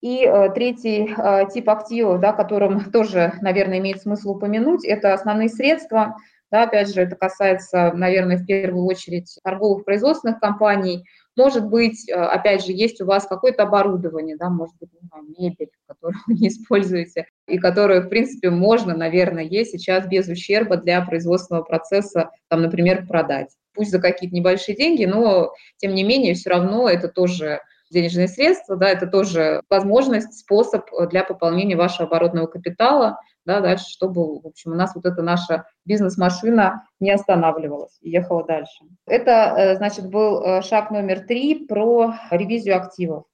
И 0.00 0.24
э, 0.24 0.50
третий 0.54 1.12
э, 1.16 1.48
тип 1.52 1.68
активов, 1.68 2.20
да, 2.20 2.32
которым 2.32 2.90
тоже, 2.92 3.34
наверное, 3.40 3.78
имеет 3.78 4.00
смысл 4.00 4.30
упомянуть, 4.30 4.84
это 4.84 5.12
основные 5.12 5.48
средства. 5.48 6.16
Да, 6.50 6.62
опять 6.62 6.94
же, 6.94 7.02
это 7.02 7.14
касается, 7.14 7.92
наверное, 7.92 8.38
в 8.38 8.46
первую 8.46 8.86
очередь 8.86 9.38
торговых 9.44 9.84
производственных 9.84 10.40
компаний. 10.40 11.04
Может 11.36 11.68
быть, 11.68 12.08
э, 12.08 12.14
опять 12.14 12.64
же, 12.64 12.72
есть 12.72 13.00
у 13.00 13.06
вас 13.06 13.26
какое-то 13.26 13.64
оборудование, 13.64 14.36
да, 14.36 14.48
может 14.48 14.74
быть, 14.80 14.90
мебель, 15.38 15.70
которую 15.86 16.18
вы 16.26 16.34
не 16.34 16.48
используете, 16.48 17.26
и 17.46 17.58
которую, 17.58 18.02
в 18.02 18.08
принципе, 18.08 18.50
можно, 18.50 18.96
наверное, 18.96 19.44
есть 19.44 19.72
сейчас 19.72 20.06
без 20.06 20.26
ущерба 20.28 20.78
для 20.78 21.02
производственного 21.02 21.64
процесса, 21.64 22.30
там, 22.48 22.62
например, 22.62 23.06
продать 23.06 23.50
пусть 23.78 23.92
за 23.92 24.00
какие-то 24.00 24.34
небольшие 24.34 24.74
деньги, 24.74 25.04
но 25.04 25.52
тем 25.76 25.94
не 25.94 26.02
менее 26.02 26.34
все 26.34 26.50
равно 26.50 26.88
это 26.88 27.06
тоже 27.06 27.60
денежные 27.90 28.26
средства, 28.26 28.76
да, 28.76 28.88
это 28.88 29.06
тоже 29.06 29.62
возможность, 29.70 30.36
способ 30.36 30.84
для 31.10 31.22
пополнения 31.22 31.76
вашего 31.76 32.08
оборотного 32.08 32.46
капитала, 32.46 33.18
да, 33.48 33.60
дальше, 33.60 33.86
чтобы, 33.88 34.40
в 34.40 34.46
общем, 34.46 34.72
у 34.72 34.74
нас 34.74 34.94
вот 34.94 35.06
эта 35.06 35.22
наша 35.22 35.64
бизнес-машина 35.86 36.84
не 37.00 37.10
останавливалась 37.10 37.96
и 38.02 38.10
ехала 38.10 38.44
дальше. 38.44 38.84
Это, 39.06 39.54
э, 39.56 39.76
значит, 39.76 40.10
был 40.10 40.42
э, 40.42 40.60
шаг 40.60 40.90
номер 40.90 41.20
три 41.20 41.66
про 41.66 42.12
ревизию 42.30 42.76
активов. 42.76 43.24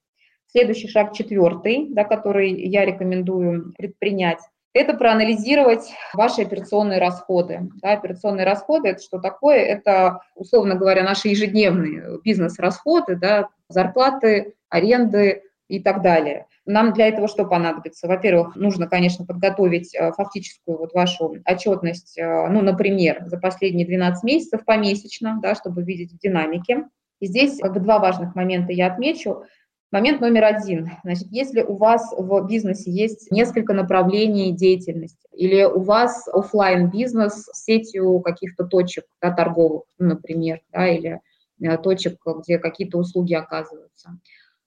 Следующий 0.47 0.87
шаг 0.87 1.15
четвертый, 1.15 1.89
да, 1.91 2.05
который 2.05 2.53
я 2.53 2.85
рекомендую 2.85 3.75
предпринять, 3.77 4.39
это 4.73 4.95
проанализировать 4.95 5.93
ваши 6.13 6.43
операционные 6.43 7.01
расходы. 7.01 7.69
Да, 7.83 7.93
операционные 7.93 8.47
расходы– 8.47 8.89
это 8.91 9.03
что 9.03 9.19
такое? 9.19 9.59
Это, 9.59 10.21
условно 10.37 10.77
говоря, 10.77 11.03
наши 11.03 11.29
ежедневные 11.29 12.21
бизнес-расходы, 12.25 13.17
да, 13.17 13.49
зарплаты, 13.69 14.55
аренды, 14.69 15.43
и 15.69 15.81
так 15.81 16.03
далее. 16.03 16.47
Нам 16.67 16.93
для 16.93 17.09
этого 17.09 17.29
что 17.29 17.45
понадобится? 17.45 18.07
Во-первых, 18.07 18.57
нужно, 18.57 18.87
конечно, 18.87 19.25
подготовить 19.25 19.95
э, 19.95 20.13
фактическую 20.13 20.79
вот 20.79 20.93
вашу 20.93 21.37
отчетность, 21.45 22.19
э, 22.19 22.49
ну, 22.49 22.61
например, 22.63 23.25
за 23.27 23.39
последние 23.39 23.87
12 23.87 24.25
месяцев 24.25 24.65
помесячно, 24.65 25.39
да, 25.43 25.55
чтобы 25.55 25.83
видеть 25.83 26.13
в 26.13 26.19
динамике. 26.19 26.85
И 27.21 27.27
здесь 27.27 27.59
как 27.59 27.73
бы 27.75 27.81
два 27.81 27.99
важных 27.99 28.35
момента 28.35 28.73
я 28.73 28.89
отмечу. 28.89 29.45
Момент 29.91 30.21
номер 30.21 30.45
один. 30.45 30.91
Значит, 31.05 31.29
если 31.31 31.63
у 31.63 31.77
вас 31.77 32.13
в 32.17 32.47
бизнесе 32.49 32.91
есть 32.91 33.31
несколько 33.31 33.75
направлений 33.75 34.53
деятельности, 34.53 35.29
или 35.33 35.63
у 35.63 35.83
вас 35.83 36.27
офлайн 36.29 36.91
бизнес 36.91 37.45
с 37.45 37.65
сетью 37.65 38.21
каких-то 38.21 38.65
точек 38.65 39.05
да, 39.23 39.31
торговых, 39.31 39.85
например, 39.99 40.61
да, 40.73 40.89
или 40.89 41.21
э, 41.63 41.79
точек, 41.79 42.19
где 42.41 42.59
какие-то 42.59 42.99
услуги 42.99 43.35
оказываются, 43.35 44.19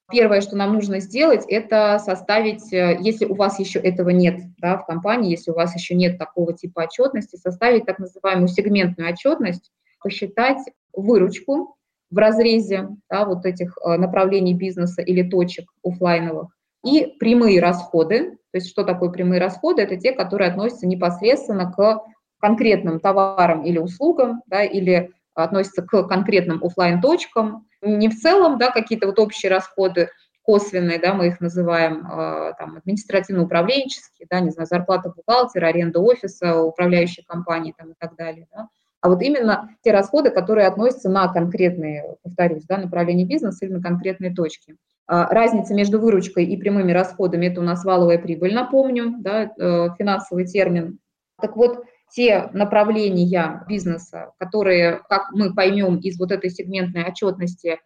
Первое, 0.10 0.40
что 0.40 0.56
нам 0.56 0.74
нужно 0.74 1.02
сделать, 1.02 1.44
это 1.50 2.00
составить, 2.00 2.72
э, 2.72 2.98
если 3.02 3.26
у 3.26 3.36
вас 3.36 3.60
еще 3.60 3.80
этого 3.80 4.10
нет 4.10 4.40
да, 4.58 4.78
в 4.78 4.86
компании, 4.86 5.32
если 5.32 5.52
у 5.52 5.54
вас 5.54 5.76
еще 5.76 5.96
нет 5.96 6.18
такого 6.18 6.54
типа 6.54 6.84
отчетности, 6.84 7.36
составить 7.36 7.86
так 7.86 8.00
называемую 8.00 8.48
сегментную 8.48 9.12
отчетность, 9.12 9.72
посчитать 10.02 10.60
выручку 10.94 11.76
в 12.10 12.18
разрезе 12.18 12.88
да, 13.10 13.26
вот 13.26 13.46
этих 13.46 13.78
э, 13.84 13.98
направлений 13.98 14.54
бизнеса 14.54 15.02
или 15.02 15.24
точек 15.30 15.70
офлайновых 15.84 16.56
и 16.86 17.14
прямые 17.20 17.60
расходы. 17.60 18.38
То 18.52 18.60
есть 18.60 18.70
что 18.70 18.86
такое 18.86 19.10
прямые 19.10 19.42
расходы? 19.42 19.82
Это 19.82 19.98
те, 19.98 20.14
которые 20.14 20.50
относятся 20.50 20.88
непосредственно 20.88 21.70
к 21.70 22.02
конкретным 22.40 23.02
товарам 23.02 23.64
или 23.66 23.78
услугам, 23.78 24.42
да, 24.46 24.64
или 24.64 25.12
относятся 25.44 25.82
к 25.82 26.04
конкретным 26.04 26.64
офлайн 26.64 27.02
точкам 27.02 27.68
не 27.82 28.10
в 28.10 28.16
целом, 28.20 28.58
да, 28.58 28.72
какие-то 28.72 29.08
вот 29.08 29.20
общие 29.20 29.52
расходы 29.52 30.10
косвенные, 30.42 30.98
да, 30.98 31.14
мы 31.14 31.28
их 31.28 31.42
называем 31.42 32.08
э, 32.08 32.54
там, 32.58 32.78
административно-управленческие, 32.78 34.28
да, 34.30 34.40
не 34.40 34.52
знаю, 34.52 34.68
зарплата 34.68 35.14
бухгалтера, 35.14 35.68
аренда 35.68 36.00
офиса, 36.00 36.62
управляющей 36.62 37.24
компании 37.24 37.74
там, 37.78 37.92
и 37.92 37.96
так 38.00 38.16
далее, 38.16 38.48
да, 38.54 38.70
а 39.02 39.10
вот 39.10 39.22
именно 39.22 39.70
те 39.84 39.92
расходы, 39.92 40.32
которые 40.32 40.68
относятся 40.68 41.10
на 41.10 41.28
конкретные, 41.28 42.16
повторюсь, 42.24 42.64
да, 42.66 42.78
направления 42.78 43.26
бизнеса 43.26 43.66
или 43.66 43.74
на 43.74 43.82
конкретные 43.82 44.34
точки. 44.34 44.76
А 45.06 45.28
разница 45.34 45.74
между 45.74 46.00
выручкой 46.00 46.46
и 46.46 46.58
прямыми 46.58 46.92
расходами– 46.92 47.46
это 47.48 47.62
у 47.62 47.64
нас 47.64 47.86
валовая 47.86 48.18
прибыль, 48.18 48.54
напомню, 48.54 49.16
да, 49.20 49.44
э, 49.44 49.90
финансовый 49.98 50.46
термин. 50.46 51.00
Так 51.40 51.56
вот, 51.56 51.86
те 52.10 52.50
направления 52.54 53.64
бизнеса, 53.68 54.32
которые, 54.38 55.02
как 55.10 55.32
мы 55.32 55.54
поймем 55.54 55.98
из 55.98 56.18
вот 56.18 56.32
этой 56.32 56.50
сегментной 56.50 57.06
отчетности, 57.06 57.80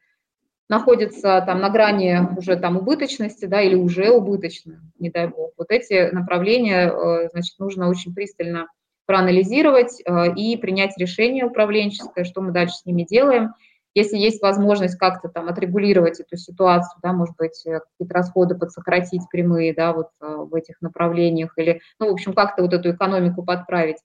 находятся 0.70 1.44
там 1.46 1.60
на 1.60 1.70
грани 1.70 2.20
уже 2.38 2.56
там 2.56 2.78
убыточности, 2.78 3.46
да, 3.46 3.62
или 3.62 3.76
уже 3.76 4.10
убыточны, 4.10 4.80
не 5.00 5.10
дай 5.10 5.28
бог. 5.28 5.52
Вот 5.58 5.70
эти 5.70 6.10
направления, 6.12 6.90
э, 6.90 7.30
значит, 7.34 7.60
нужно 7.60 7.90
очень 7.90 8.16
пристально 8.16 8.68
проанализировать 9.06 10.02
э, 10.06 10.34
и 10.34 10.56
принять 10.56 10.98
решение 10.98 11.46
управленческое, 11.46 12.24
что 12.24 12.42
мы 12.42 12.52
дальше 12.52 12.76
с 12.76 12.86
ними 12.86 13.04
делаем– 13.04 13.54
если 13.94 14.18
есть 14.18 14.42
возможность 14.42 14.98
как-то 14.98 15.28
там 15.28 15.50
отрегулировать 15.50 16.20
эту 16.20 16.38
ситуацию, 16.38 16.98
да, 17.04 17.12
может 17.12 17.36
быть, 17.38 17.62
э, 17.66 17.80
какие-то 17.80 18.14
расходы 18.14 18.56
подсократить 18.56 19.24
прямые, 19.30 19.74
да, 19.74 19.92
вот 19.92 20.08
в 20.20 20.56
этих 20.56 20.82
направлениях, 20.82 21.54
или, 21.58 21.82
ну, 22.00 22.10
в 22.10 22.14
общем, 22.14 22.34
как-то 22.34 22.62
вот 22.62 22.74
эту 22.74 22.92
экономику 22.92 23.44
подправить, 23.44 23.98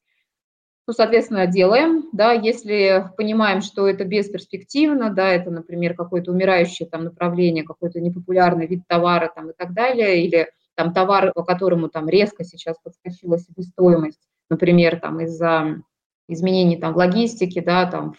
ну, 0.87 0.93
соответственно, 0.93 1.47
делаем, 1.47 2.09
да, 2.13 2.33
если 2.33 3.11
понимаем, 3.17 3.61
что 3.61 3.89
это 3.89 4.05
бесперспективно, 4.05 5.11
да, 5.11 5.29
это, 5.31 5.51
например, 5.51 5.95
какое-то 5.95 6.31
умирающее 6.31 6.89
там 6.89 7.05
направление, 7.05 7.65
какой-то 7.65 8.01
непопулярный 8.01 8.67
вид 8.67 8.83
товара 8.87 9.31
там 9.35 9.51
и 9.51 9.53
так 9.53 9.75
далее, 9.75 10.25
или 10.25 10.49
там 10.77 10.93
товар, 10.93 11.33
по 11.35 11.43
которому 11.43 11.89
там 11.89 12.09
резко 12.09 12.45
сейчас 12.45 12.77
подскочила 12.83 13.39
себестоимость, 13.39 14.21
например, 14.49 15.01
там 15.01 15.21
из-за 15.21 15.83
изменений 16.29 16.77
там 16.77 16.95
в 16.95 16.99
логистике, 16.99 17.63
да, 17.63 17.91
там 17.91 18.15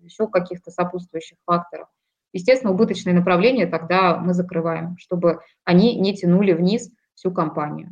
еще 0.00 0.28
каких-то 0.28 0.70
сопутствующих 0.70 1.38
факторов. 1.44 1.88
Естественно, 2.32 2.72
убыточные 2.72 3.14
направления 3.14 3.66
тогда 3.66 4.16
мы 4.18 4.34
закрываем, 4.34 4.96
чтобы 4.98 5.40
они 5.64 5.98
не 5.98 6.14
тянули 6.14 6.52
вниз 6.52 6.90
всю 7.14 7.32
компанию. 7.32 7.88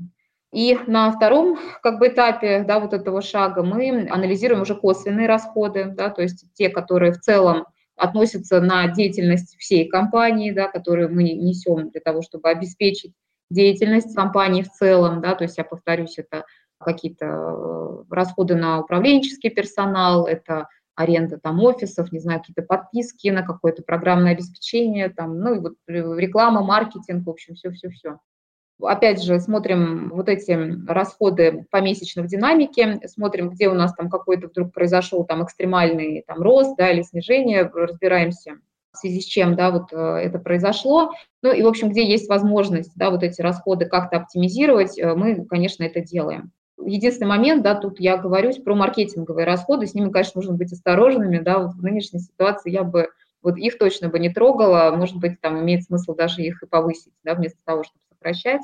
И 0.54 0.78
на 0.86 1.10
втором 1.10 1.58
как 1.82 1.98
бы, 1.98 2.08
этапе 2.08 2.62
да, 2.62 2.78
вот 2.78 2.92
этого 2.92 3.22
шага 3.22 3.64
мы 3.64 4.06
анализируем 4.08 4.62
уже 4.62 4.76
косвенные 4.76 5.26
расходы, 5.26 5.86
да, 5.86 6.10
то 6.10 6.22
есть 6.22 6.46
те, 6.54 6.68
которые 6.68 7.12
в 7.12 7.20
целом 7.20 7.66
относятся 7.96 8.60
на 8.60 8.86
деятельность 8.86 9.56
всей 9.58 9.88
компании, 9.88 10.52
да, 10.52 10.68
которые 10.68 11.08
мы 11.08 11.24
несем 11.24 11.90
для 11.90 12.00
того, 12.00 12.22
чтобы 12.22 12.48
обеспечить 12.50 13.14
деятельность 13.50 14.14
компании 14.14 14.62
в 14.62 14.70
целом, 14.70 15.20
да, 15.20 15.34
то 15.34 15.42
есть 15.42 15.58
я 15.58 15.64
повторюсь, 15.64 16.18
это 16.18 16.44
какие-то 16.78 17.26
э, 17.26 18.04
расходы 18.10 18.54
на 18.54 18.80
управленческий 18.80 19.50
персонал, 19.50 20.26
это 20.26 20.68
аренда 20.94 21.38
там 21.38 21.60
офисов, 21.60 22.12
не 22.12 22.20
знаю, 22.20 22.40
какие-то 22.40 22.62
подписки 22.62 23.26
на 23.28 23.42
какое-то 23.42 23.82
программное 23.82 24.32
обеспечение, 24.32 25.08
там, 25.08 25.40
ну 25.40 25.54
и 25.54 25.58
вот 25.58 25.74
реклама, 25.88 26.62
маркетинг, 26.62 27.26
в 27.26 27.30
общем, 27.30 27.56
все-все-все. 27.56 28.18
Опять 28.82 29.22
же, 29.22 29.38
смотрим 29.40 30.10
вот 30.12 30.28
эти 30.28 30.52
расходы 30.88 31.64
помесячно 31.70 32.22
в 32.22 32.26
динамике, 32.26 33.00
смотрим, 33.06 33.50
где 33.50 33.68
у 33.68 33.74
нас 33.74 33.94
там 33.94 34.10
какой-то 34.10 34.48
вдруг 34.48 34.72
произошел 34.72 35.24
там 35.24 35.44
экстремальный 35.44 36.24
там 36.26 36.42
рост, 36.42 36.76
да, 36.76 36.90
или 36.90 37.02
снижение, 37.02 37.70
разбираемся, 37.72 38.58
в 38.92 38.98
связи 38.98 39.20
с 39.20 39.24
чем, 39.24 39.56
да, 39.56 39.70
вот 39.70 39.92
э, 39.92 39.96
это 39.96 40.38
произошло. 40.38 41.12
Ну 41.42 41.52
и, 41.52 41.62
в 41.62 41.66
общем, 41.66 41.90
где 41.90 42.04
есть 42.08 42.28
возможность, 42.28 42.92
да, 42.96 43.10
вот 43.10 43.22
эти 43.22 43.40
расходы 43.42 43.86
как-то 43.86 44.18
оптимизировать, 44.18 44.98
э, 44.98 45.14
мы, 45.14 45.44
конечно, 45.44 45.84
это 45.84 46.00
делаем. 46.00 46.52
Единственный 46.84 47.28
момент, 47.28 47.62
да, 47.62 47.74
тут 47.74 48.00
я 48.00 48.16
говорю 48.16 48.52
про 48.62 48.74
маркетинговые 48.74 49.46
расходы, 49.46 49.86
с 49.86 49.94
ними, 49.94 50.10
конечно, 50.10 50.40
нужно 50.40 50.56
быть 50.56 50.72
осторожными, 50.72 51.38
да, 51.38 51.58
вот 51.58 51.74
в 51.74 51.82
нынешней 51.82 52.20
ситуации 52.20 52.70
я 52.70 52.84
бы 52.84 53.08
вот 53.42 53.56
их 53.58 53.78
точно 53.78 54.08
бы 54.08 54.18
не 54.18 54.30
трогала, 54.30 54.90
может 54.96 55.16
быть, 55.16 55.40
там 55.40 55.60
имеет 55.60 55.84
смысл 55.84 56.14
даже 56.14 56.42
их 56.42 56.62
и 56.62 56.66
повысить, 56.66 57.12
да, 57.24 57.34
вместо 57.34 57.58
того, 57.64 57.84
чтобы 57.84 58.00
сокращать. 58.24 58.62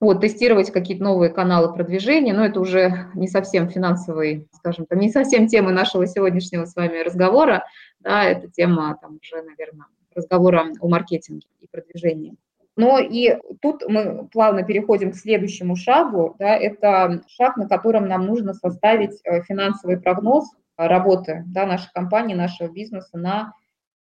Вот, 0.00 0.20
тестировать 0.20 0.70
какие-то 0.70 1.02
новые 1.02 1.28
каналы 1.28 1.74
продвижения, 1.74 2.32
но 2.32 2.44
это 2.44 2.60
уже 2.60 3.10
не 3.14 3.26
совсем 3.26 3.68
финансовый, 3.68 4.46
скажем 4.52 4.86
так, 4.86 4.96
не 4.96 5.10
совсем 5.10 5.48
тема 5.48 5.72
нашего 5.72 6.06
сегодняшнего 6.06 6.66
с 6.66 6.76
вами 6.76 7.02
разговора, 7.02 7.64
да, 7.98 8.22
это 8.22 8.48
тема 8.48 8.96
там 9.00 9.18
уже, 9.20 9.42
наверное, 9.42 9.86
разговора 10.14 10.66
о 10.80 10.88
маркетинге 10.88 11.48
и 11.58 11.66
продвижении. 11.66 12.36
Но 12.76 13.00
и 13.00 13.38
тут 13.60 13.82
мы 13.88 14.28
плавно 14.28 14.62
переходим 14.62 15.10
к 15.10 15.16
следующему 15.16 15.74
шагу. 15.74 16.36
Да, 16.38 16.54
это 16.54 17.22
шаг, 17.26 17.56
на 17.56 17.68
котором 17.68 18.06
нам 18.06 18.24
нужно 18.24 18.54
составить 18.54 19.18
э, 19.24 19.42
финансовый 19.42 19.98
прогноз 19.98 20.48
работы 20.76 21.42
да, 21.48 21.66
нашей 21.66 21.90
компании, 21.92 22.36
нашего 22.36 22.68
бизнеса 22.68 23.18
на, 23.18 23.52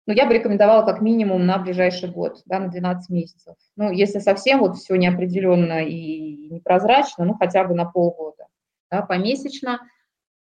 ну, 0.07 0.13
я 0.13 0.27
бы 0.27 0.35
рекомендовала 0.35 0.85
как 0.85 1.01
минимум 1.01 1.47
на 1.47 1.59
ближайший 1.59 2.11
год, 2.11 2.43
да, 2.45 2.59
на 2.59 2.69
12 2.69 3.11
месяцев. 3.11 3.55
Ну, 3.77 3.91
если 3.91 4.19
совсем 4.19 4.61
вот 4.61 4.77
все 4.77 4.97
неопределенно 4.97 5.85
и 5.85 6.49
непрозрачно, 6.51 7.25
ну, 7.25 7.35
хотя 7.35 7.65
бы 7.65 7.75
на 7.75 7.85
полгода, 7.85 8.47
да, 8.91 9.03
помесячно. 9.03 9.81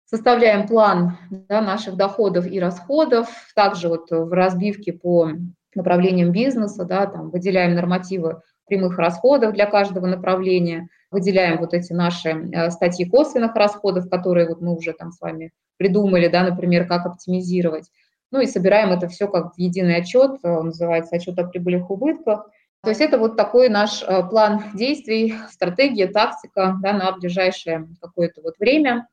Составляем 0.05 0.67
план 0.67 1.17
да, 1.29 1.62
наших 1.62 1.95
доходов 1.95 2.47
и 2.47 2.59
расходов, 2.59 3.29
также 3.53 3.89
вот 3.89 4.09
в 4.09 4.31
разбивке 4.31 4.91
по 4.91 5.29
направлениям 5.75 6.31
бизнеса, 6.31 6.83
да, 6.85 7.05
там 7.05 7.29
выделяем 7.29 7.75
нормативы 7.75 8.41
прямых 8.65 8.97
расходов 8.97 9.53
для 9.53 9.65
каждого 9.65 10.07
направления, 10.07 10.89
выделяем 11.12 11.59
вот 11.59 11.73
эти 11.73 11.93
наши 11.93 12.29
э, 12.29 12.69
статьи 12.71 13.05
косвенных 13.07 13.55
расходов, 13.55 14.09
которые 14.09 14.47
вот 14.47 14.62
мы 14.62 14.75
уже 14.75 14.93
там 14.93 15.12
с 15.12 15.19
вами 15.21 15.51
придумали, 15.77 16.27
да, 16.27 16.43
например, 16.43 16.88
как 16.88 17.05
оптимизировать. 17.05 17.89
Ну 18.31 18.41
и 18.41 18.45
собираем 18.45 18.91
это 18.91 19.07
все 19.07 19.27
как 19.27 19.55
в 19.55 19.57
единый 19.57 19.97
отчет, 19.97 20.39
он 20.43 20.67
называется 20.67 21.15
отчет 21.15 21.37
о 21.39 21.47
прибылях 21.47 21.89
и 21.89 21.93
убытках. 21.93 22.49
То 22.83 22.89
есть 22.89 23.01
это 23.01 23.17
вот 23.17 23.35
такой 23.35 23.67
наш 23.69 24.03
э, 24.03 24.23
план 24.29 24.63
действий, 24.73 25.33
стратегия, 25.49 26.07
тактика 26.07 26.77
да, 26.81 26.93
на 26.93 27.11
ближайшее 27.11 27.89
какое-то 28.01 28.41
вот 28.41 28.57
время, 28.57 29.07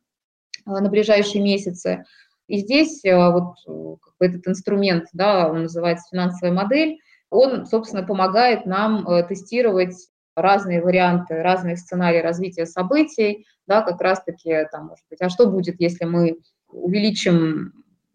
э, 0.66 0.70
на 0.70 0.88
ближайшие 0.88 1.42
месяцы. 1.42 2.04
И 2.46 2.58
здесь 2.58 3.04
э, 3.04 3.16
вот 3.16 3.56
э, 3.66 4.26
этот 4.26 4.46
инструмент, 4.46 5.08
да, 5.12 5.48
он 5.48 5.62
называется 5.62 6.06
финансовая 6.10 6.52
модель, 6.52 6.98
он, 7.30 7.66
собственно, 7.66 8.04
помогает 8.04 8.66
нам 8.66 9.06
э, 9.08 9.24
тестировать 9.26 9.96
разные 10.36 10.82
варианты, 10.82 11.42
разные 11.42 11.76
сценарии 11.76 12.20
развития 12.20 12.66
событий, 12.66 13.46
да, 13.66 13.82
как 13.82 14.00
раз-таки, 14.00 14.64
там, 14.70 14.88
может 14.88 15.04
быть, 15.10 15.20
а 15.20 15.28
что 15.28 15.46
будет, 15.46 15.80
если 15.80 16.04
мы 16.04 16.38
увеличим 16.68 17.72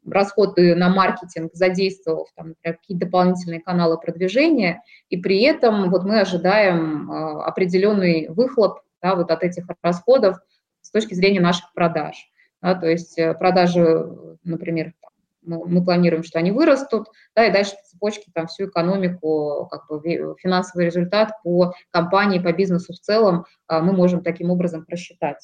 расходы 0.10 0.76
на 0.76 0.90
маркетинг, 0.90 1.52
задействовав 1.54 2.28
там, 2.36 2.56
какие-то 2.64 3.06
дополнительные 3.06 3.62
каналы 3.62 4.00
продвижения, 4.00 4.82
и 5.10 5.18
при 5.18 5.42
этом 5.44 5.90
вот 5.90 6.04
мы 6.04 6.20
ожидаем 6.20 7.12
определенный 7.12 8.28
выхлоп 8.30 8.80
да, 9.02 9.16
вот 9.16 9.32
от 9.32 9.44
этих 9.44 9.66
расходов 9.82 10.38
с 10.82 10.92
точки 10.92 11.14
зрения 11.14 11.42
наших 11.42 11.74
продаж. 11.74 12.16
Да, 12.62 12.76
то 12.76 12.88
есть 12.88 13.18
э, 13.18 13.34
продажи, 13.34 14.08
например, 14.44 14.94
мы 15.44 15.84
планируем, 15.84 16.24
что 16.24 16.38
они 16.38 16.52
вырастут, 16.52 17.08
да, 17.36 17.48
и 17.48 17.52
дальше 17.52 17.72
по 17.72 17.84
цепочке 17.84 18.32
там 18.32 18.46
всю 18.46 18.68
экономику, 18.68 19.68
как 19.72 19.88
бы 19.88 20.36
финансовый 20.40 20.86
результат 20.86 21.32
по 21.44 21.74
компании, 21.90 22.38
по 22.38 22.54
бизнесу 22.54 22.94
в 22.94 23.00
целом 23.00 23.46
мы 23.68 23.92
можем 23.92 24.22
таким 24.22 24.52
образом 24.52 24.86
просчитать. 24.86 25.40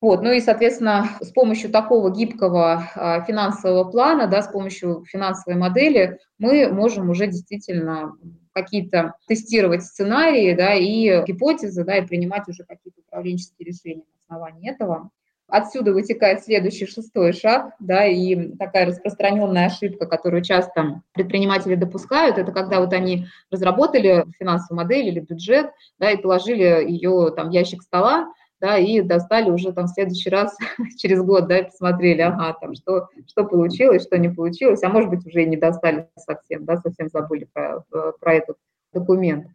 Вот, 0.00 0.22
ну 0.22 0.30
и, 0.30 0.40
соответственно, 0.40 1.08
с 1.20 1.32
помощью 1.32 1.70
такого 1.70 2.10
гибкого 2.10 2.88
а, 2.94 3.20
финансового 3.22 3.90
плана, 3.90 4.28
да, 4.28 4.42
с 4.42 4.48
помощью 4.48 5.04
финансовой 5.08 5.58
модели 5.58 6.18
мы 6.38 6.68
можем 6.68 7.10
уже 7.10 7.26
действительно 7.26 8.14
какие-то 8.52 9.14
тестировать 9.26 9.82
сценарии, 9.82 10.54
да, 10.54 10.74
и 10.74 11.24
гипотезы, 11.24 11.84
да, 11.84 11.96
и 11.96 12.06
принимать 12.06 12.48
уже 12.48 12.64
какие-то 12.64 13.00
управленческие 13.00 13.66
решения 13.66 14.02
на 14.02 14.36
основании 14.36 14.70
этого. 14.70 15.10
Отсюда 15.48 15.92
вытекает 15.92 16.44
следующий 16.44 16.86
шестой 16.86 17.32
шаг, 17.32 17.72
да, 17.80 18.04
и 18.04 18.52
такая 18.56 18.86
распространенная 18.86 19.66
ошибка, 19.66 20.06
которую 20.06 20.42
часто 20.42 21.02
предприниматели 21.12 21.74
допускают, 21.74 22.38
это 22.38 22.52
когда 22.52 22.80
вот 22.80 22.92
они 22.92 23.26
разработали 23.50 24.26
финансовую 24.38 24.84
модель 24.84 25.06
или 25.06 25.20
бюджет, 25.20 25.70
да, 25.98 26.10
и 26.10 26.20
положили 26.20 26.86
ее 26.86 27.32
там 27.34 27.48
в 27.48 27.52
ящик 27.52 27.82
стола, 27.82 28.28
да, 28.60 28.78
и 28.78 29.00
достали 29.00 29.50
уже 29.50 29.72
там 29.72 29.86
в 29.86 29.90
следующий 29.90 30.30
раз 30.30 30.56
через 30.96 31.22
год, 31.22 31.48
да, 31.48 31.64
посмотрели, 31.64 32.22
ага, 32.22 32.56
там, 32.60 32.74
что, 32.74 33.08
что 33.26 33.44
получилось, 33.44 34.02
что 34.02 34.18
не 34.18 34.28
получилось, 34.28 34.82
а 34.82 34.88
может 34.88 35.10
быть, 35.10 35.26
уже 35.26 35.42
и 35.42 35.48
не 35.48 35.56
достали 35.56 36.08
совсем, 36.16 36.64
да, 36.64 36.76
совсем 36.76 37.08
забыли 37.08 37.48
про, 37.52 37.84
э, 37.92 38.12
про 38.20 38.34
этот 38.34 38.56
документ. 38.92 39.46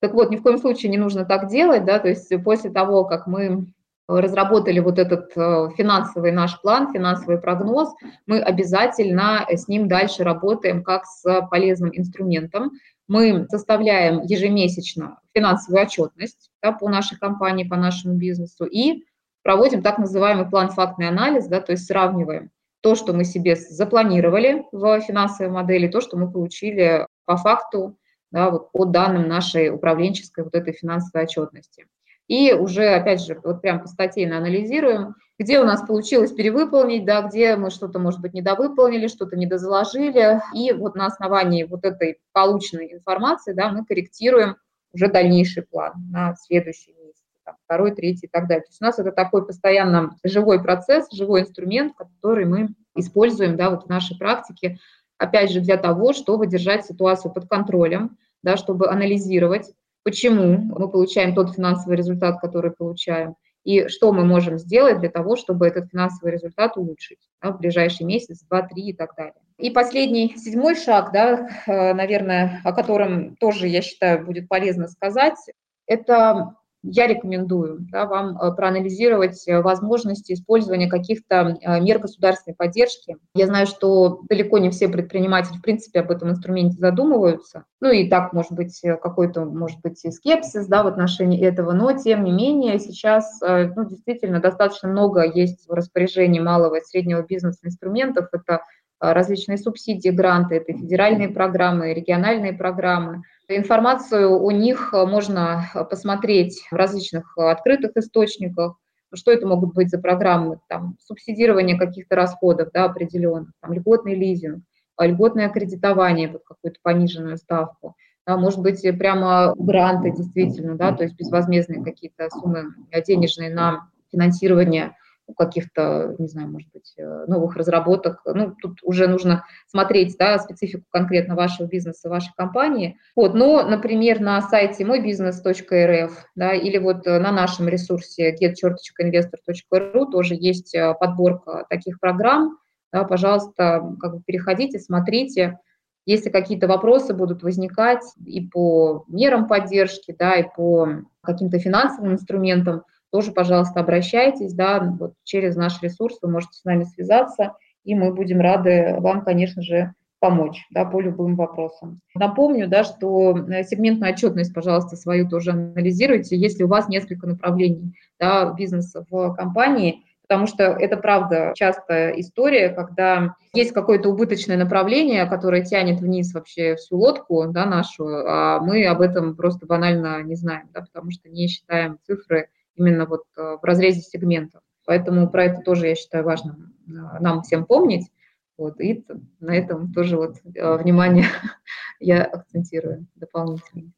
Так 0.00 0.14
вот, 0.14 0.30
ни 0.30 0.36
в 0.36 0.42
коем 0.42 0.58
случае 0.58 0.90
не 0.90 0.98
нужно 0.98 1.24
так 1.24 1.48
делать, 1.48 1.84
да, 1.84 1.98
то 1.98 2.08
есть 2.08 2.32
после 2.42 2.70
того, 2.70 3.04
как 3.04 3.26
мы 3.26 3.66
разработали 4.08 4.80
вот 4.80 4.98
этот 4.98 5.30
э, 5.36 5.68
финансовый 5.76 6.32
наш 6.32 6.60
план, 6.60 6.92
финансовый 6.92 7.38
прогноз, 7.38 7.94
мы 8.26 8.40
обязательно 8.40 9.46
с 9.48 9.68
ним 9.68 9.88
дальше 9.88 10.24
работаем 10.24 10.82
как 10.82 11.04
с 11.06 11.46
полезным 11.50 11.90
инструментом, 11.94 12.72
мы 13.12 13.46
составляем 13.50 14.22
ежемесячно 14.22 15.18
финансовую 15.34 15.82
отчетность 15.82 16.50
да, 16.62 16.72
по 16.72 16.88
нашей 16.88 17.18
компании, 17.18 17.68
по 17.68 17.76
нашему 17.76 18.14
бизнесу 18.14 18.64
и 18.64 19.04
проводим 19.42 19.82
так 19.82 19.98
называемый 19.98 20.48
план-фактный 20.48 21.08
анализ, 21.08 21.46
да, 21.46 21.60
то 21.60 21.72
есть 21.72 21.84
сравниваем 21.84 22.50
то, 22.80 22.94
что 22.94 23.12
мы 23.12 23.24
себе 23.24 23.54
запланировали 23.54 24.64
в 24.72 25.00
финансовой 25.02 25.52
модели, 25.52 25.88
то, 25.88 26.00
что 26.00 26.16
мы 26.16 26.32
получили 26.32 27.06
по 27.26 27.36
факту, 27.36 27.98
да, 28.30 28.48
вот 28.50 28.72
по 28.72 28.86
данным 28.86 29.28
нашей 29.28 29.68
управленческой 29.68 30.44
вот 30.44 30.54
этой 30.54 30.72
финансовой 30.72 31.24
отчетности. 31.24 31.86
И 32.28 32.54
уже, 32.54 32.94
опять 32.94 33.20
же, 33.20 33.38
вот 33.44 33.60
прям 33.60 33.80
по 33.80 33.88
статейно 33.88 34.38
анализируем, 34.38 35.16
где 35.42 35.60
у 35.60 35.64
нас 35.64 35.82
получилось 35.82 36.32
перевыполнить, 36.32 37.04
да, 37.04 37.22
где 37.22 37.56
мы 37.56 37.70
что-то, 37.70 37.98
может 37.98 38.20
быть, 38.20 38.32
недовыполнили, 38.32 39.08
что-то 39.08 39.36
недозаложили. 39.36 40.40
И 40.54 40.72
вот 40.72 40.94
на 40.94 41.06
основании 41.06 41.64
вот 41.64 41.84
этой 41.84 42.18
полученной 42.32 42.92
информации 42.92 43.52
да, 43.52 43.70
мы 43.70 43.84
корректируем 43.84 44.56
уже 44.92 45.08
дальнейший 45.08 45.64
план 45.64 45.94
на 46.10 46.36
следующий 46.36 46.92
месяц, 46.92 47.22
там, 47.44 47.56
второй, 47.64 47.92
третий 47.92 48.26
и 48.26 48.30
так 48.30 48.46
далее. 48.46 48.62
То 48.62 48.70
есть 48.70 48.80
у 48.80 48.84
нас 48.84 48.98
это 48.98 49.10
такой 49.10 49.44
постоянно 49.44 50.16
живой 50.22 50.62
процесс, 50.62 51.08
живой 51.12 51.42
инструмент, 51.42 51.94
который 51.96 52.44
мы 52.44 52.68
используем 52.94 53.56
да, 53.56 53.70
вот 53.70 53.86
в 53.86 53.88
нашей 53.88 54.16
практике, 54.16 54.78
опять 55.18 55.50
же, 55.50 55.60
для 55.60 55.76
того, 55.76 56.12
чтобы 56.12 56.46
держать 56.46 56.86
ситуацию 56.86 57.32
под 57.32 57.48
контролем, 57.48 58.16
да, 58.42 58.56
чтобы 58.56 58.88
анализировать, 58.88 59.72
почему 60.04 60.58
мы 60.58 60.88
получаем 60.88 61.34
тот 61.34 61.54
финансовый 61.54 61.96
результат, 61.96 62.40
который 62.40 62.70
получаем, 62.70 63.34
и 63.64 63.88
что 63.88 64.12
мы 64.12 64.24
можем 64.24 64.58
сделать 64.58 65.00
для 65.00 65.08
того, 65.08 65.36
чтобы 65.36 65.66
этот 65.66 65.90
финансовый 65.90 66.32
результат 66.32 66.76
улучшить 66.76 67.18
да, 67.40 67.52
в 67.52 67.58
ближайший 67.58 68.04
месяц, 68.04 68.42
два, 68.42 68.62
три 68.62 68.88
и 68.88 68.92
так 68.92 69.14
далее. 69.16 69.34
И 69.58 69.70
последний, 69.70 70.34
седьмой 70.36 70.74
шаг, 70.74 71.12
да, 71.12 71.48
э, 71.66 71.94
наверное, 71.94 72.60
о 72.64 72.72
котором 72.72 73.36
тоже, 73.36 73.68
я 73.68 73.82
считаю, 73.82 74.24
будет 74.24 74.48
полезно 74.48 74.88
сказать, 74.88 75.38
это 75.86 76.56
я 76.82 77.06
рекомендую 77.06 77.86
да, 77.90 78.06
вам 78.06 78.36
э, 78.36 78.52
проанализировать 78.54 79.46
э, 79.46 79.60
возможности 79.60 80.32
использования 80.32 80.88
каких-то 80.88 81.56
э, 81.60 81.80
мер 81.80 81.98
государственной 82.00 82.54
поддержки. 82.54 83.16
Я 83.34 83.46
знаю, 83.46 83.66
что 83.66 84.20
далеко 84.28 84.58
не 84.58 84.70
все 84.70 84.88
предприниматели, 84.88 85.58
в 85.58 85.62
принципе, 85.62 86.00
об 86.00 86.10
этом 86.10 86.30
инструменте 86.30 86.78
задумываются. 86.78 87.64
Ну 87.80 87.90
и 87.90 88.08
так, 88.08 88.32
может 88.32 88.52
быть, 88.52 88.80
какой-то, 88.80 89.44
может 89.44 89.80
быть, 89.80 90.04
и 90.04 90.10
скепсис 90.10 90.66
да, 90.66 90.82
в 90.82 90.88
отношении 90.88 91.40
этого, 91.40 91.72
но, 91.72 91.92
тем 91.92 92.24
не 92.24 92.32
менее, 92.32 92.78
сейчас 92.78 93.40
ну, 93.40 93.88
действительно 93.88 94.40
достаточно 94.40 94.88
много 94.88 95.24
есть 95.24 95.68
в 95.68 95.72
распоряжении 95.72 96.40
малого 96.40 96.76
и 96.76 96.84
среднего 96.84 97.22
бизнеса 97.22 97.60
инструментов. 97.64 98.28
Это 98.32 98.62
различные 99.00 99.58
субсидии, 99.58 100.10
гранты, 100.10 100.56
это 100.56 100.72
федеральные 100.72 101.28
программы, 101.28 101.92
региональные 101.92 102.52
программы. 102.52 103.22
Информацию 103.56 104.38
у 104.38 104.50
них 104.50 104.92
можно 104.92 105.64
посмотреть 105.90 106.62
в 106.70 106.74
различных 106.74 107.36
открытых 107.36 107.96
источниках, 107.96 108.76
что 109.14 109.30
это 109.30 109.46
могут 109.46 109.74
быть 109.74 109.90
за 109.90 109.98
программы, 109.98 110.60
там, 110.68 110.96
субсидирование 111.00 111.78
каких-то 111.78 112.16
расходов 112.16 112.70
да, 112.72 112.84
определенных, 112.84 113.52
там, 113.60 113.72
льготный 113.72 114.14
лизинг, 114.14 114.64
льготное 114.98 115.48
кредитование 115.48 116.28
под 116.28 116.42
какую-то 116.44 116.78
пониженную 116.82 117.36
ставку, 117.36 117.96
да, 118.26 118.36
может 118.36 118.60
быть, 118.60 118.80
прямо 118.98 119.54
гранты 119.56 120.12
действительно, 120.12 120.76
да, 120.76 120.92
то 120.92 121.02
есть 121.04 121.16
безвозмездные 121.16 121.82
какие-то 121.82 122.28
суммы 122.30 122.74
денежные 123.06 123.52
на 123.52 123.88
финансирование 124.10 124.96
каких-то, 125.36 126.14
не 126.18 126.28
знаю, 126.28 126.48
может 126.48 126.68
быть, 126.72 126.94
э, 126.96 127.24
новых 127.26 127.56
разработок. 127.56 128.20
Ну, 128.24 128.54
тут 128.60 128.78
уже 128.82 129.08
нужно 129.08 129.44
смотреть, 129.66 130.16
да, 130.18 130.38
специфику 130.38 130.84
конкретно 130.90 131.34
вашего 131.34 131.66
бизнеса, 131.66 132.08
вашей 132.08 132.32
компании. 132.36 132.98
Вот, 133.16 133.34
но, 133.34 133.62
например, 133.62 134.20
на 134.20 134.40
сайте 134.42 134.84
мойбизнес.рф, 134.84 136.26
да, 136.34 136.52
или 136.52 136.78
вот 136.78 137.06
э, 137.06 137.18
на 137.18 137.32
нашем 137.32 137.68
ресурсе 137.68 138.34
get.investor.ru 138.34 140.10
тоже 140.10 140.34
есть 140.34 140.74
э, 140.74 140.94
подборка 140.98 141.66
таких 141.68 142.00
программ. 142.00 142.58
Да, 142.92 143.04
пожалуйста, 143.04 143.96
как 144.00 144.16
бы 144.16 144.22
переходите, 144.22 144.78
смотрите. 144.78 145.58
Если 146.04 146.30
какие-то 146.30 146.66
вопросы 146.66 147.14
будут 147.14 147.42
возникать 147.42 148.02
и 148.24 148.46
по 148.46 149.04
мерам 149.06 149.46
поддержки, 149.46 150.14
да, 150.18 150.34
и 150.34 150.44
по 150.54 150.88
каким-то 151.22 151.58
финансовым 151.58 152.14
инструментам, 152.14 152.82
тоже, 153.12 153.30
пожалуйста, 153.30 153.80
обращайтесь, 153.80 154.54
да, 154.54 154.80
вот 154.98 155.12
через 155.22 155.54
наш 155.54 155.80
ресурс 155.82 156.18
вы 156.22 156.30
можете 156.30 156.54
с 156.54 156.64
нами 156.64 156.84
связаться, 156.84 157.54
и 157.84 157.94
мы 157.94 158.12
будем 158.12 158.40
рады 158.40 158.96
вам, 158.98 159.22
конечно 159.22 159.62
же, 159.62 159.92
помочь 160.18 160.64
да, 160.70 160.84
по 160.84 161.00
любым 161.00 161.34
вопросам. 161.34 162.00
Напомню, 162.14 162.68
да, 162.68 162.84
что 162.84 163.36
э, 163.36 163.64
сегментную 163.64 164.12
отчетность, 164.12 164.54
пожалуйста, 164.54 164.96
свою 164.96 165.28
тоже 165.28 165.50
анализируйте, 165.50 166.36
если 166.36 166.62
у 166.62 166.68
вас 166.68 166.88
несколько 166.88 167.26
направлений 167.26 167.94
да, 168.20 168.52
бизнеса 168.52 169.04
в 169.10 169.34
компании, 169.34 170.04
потому 170.22 170.46
что 170.46 170.62
это, 170.62 170.96
правда, 170.96 171.52
частая 171.56 172.12
история, 172.12 172.70
когда 172.70 173.34
есть 173.52 173.72
какое-то 173.72 174.08
убыточное 174.08 174.56
направление, 174.56 175.26
которое 175.26 175.64
тянет 175.64 176.00
вниз 176.00 176.32
вообще 176.32 176.76
всю 176.76 176.96
лодку 176.96 177.44
да, 177.48 177.66
нашу, 177.66 178.06
а 178.06 178.60
мы 178.60 178.86
об 178.86 179.00
этом 179.00 179.34
просто 179.34 179.66
банально 179.66 180.22
не 180.22 180.36
знаем, 180.36 180.68
да, 180.72 180.82
потому 180.82 181.10
что 181.10 181.28
не 181.28 181.48
считаем 181.48 181.98
цифры 182.06 182.48
именно 182.82 183.06
вот 183.06 183.22
э, 183.36 183.56
в 183.60 183.64
разрезе 183.64 184.00
сегментов. 184.00 184.62
Поэтому 184.84 185.30
про 185.30 185.44
это 185.44 185.62
тоже, 185.62 185.88
я 185.88 185.94
считаю, 185.94 186.24
важно 186.24 186.56
нам 186.86 187.42
всем 187.42 187.64
помнить. 187.64 188.10
Вот, 188.58 188.80
и 188.80 189.04
на 189.40 189.56
этом 189.56 189.92
тоже 189.92 190.16
вот 190.16 190.36
э, 190.54 190.76
внимание 190.76 191.26
я 192.00 192.24
акцентирую 192.24 193.06
дополнительно. 193.14 193.92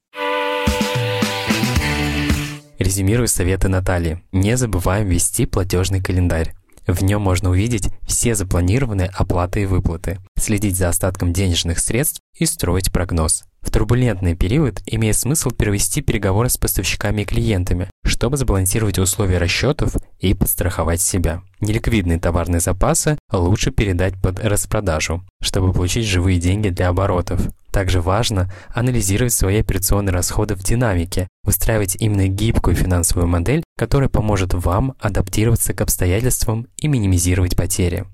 Резюмирую 2.78 3.28
советы 3.28 3.68
Натальи. 3.68 4.22
Не 4.32 4.56
забываем 4.56 5.08
вести 5.08 5.46
платежный 5.46 6.02
календарь. 6.02 6.54
В 6.86 7.02
нем 7.02 7.22
можно 7.22 7.50
увидеть 7.50 7.88
все 8.06 8.34
запланированные 8.34 9.10
оплаты 9.14 9.62
и 9.62 9.66
выплаты, 9.66 10.18
следить 10.38 10.76
за 10.76 10.90
остатком 10.90 11.32
денежных 11.32 11.78
средств 11.78 12.20
и 12.38 12.44
строить 12.44 12.92
прогноз. 12.92 13.44
В 13.64 13.70
турбулентный 13.70 14.36
период 14.36 14.82
имеет 14.86 15.16
смысл 15.16 15.50
перевести 15.50 16.02
переговоры 16.02 16.50
с 16.50 16.58
поставщиками 16.58 17.22
и 17.22 17.24
клиентами, 17.24 17.88
чтобы 18.04 18.36
сбалансировать 18.36 18.98
условия 18.98 19.38
расчетов 19.38 19.96
и 20.20 20.34
подстраховать 20.34 21.00
себя. 21.00 21.42
Неликвидные 21.60 22.20
товарные 22.20 22.60
запасы 22.60 23.18
лучше 23.32 23.70
передать 23.70 24.20
под 24.22 24.38
распродажу, 24.44 25.24
чтобы 25.42 25.72
получить 25.72 26.06
живые 26.06 26.38
деньги 26.38 26.68
для 26.68 26.90
оборотов. 26.90 27.40
Также 27.72 28.00
важно 28.00 28.52
анализировать 28.72 29.32
свои 29.32 29.60
операционные 29.60 30.12
расходы 30.12 30.54
в 30.54 30.62
динамике, 30.62 31.26
выстраивать 31.42 31.96
именно 31.96 32.28
гибкую 32.28 32.76
финансовую 32.76 33.26
модель, 33.26 33.64
которая 33.76 34.08
поможет 34.08 34.54
вам 34.54 34.94
адаптироваться 35.00 35.72
к 35.72 35.80
обстоятельствам 35.80 36.68
и 36.76 36.86
минимизировать 36.86 37.56
потери. 37.56 38.04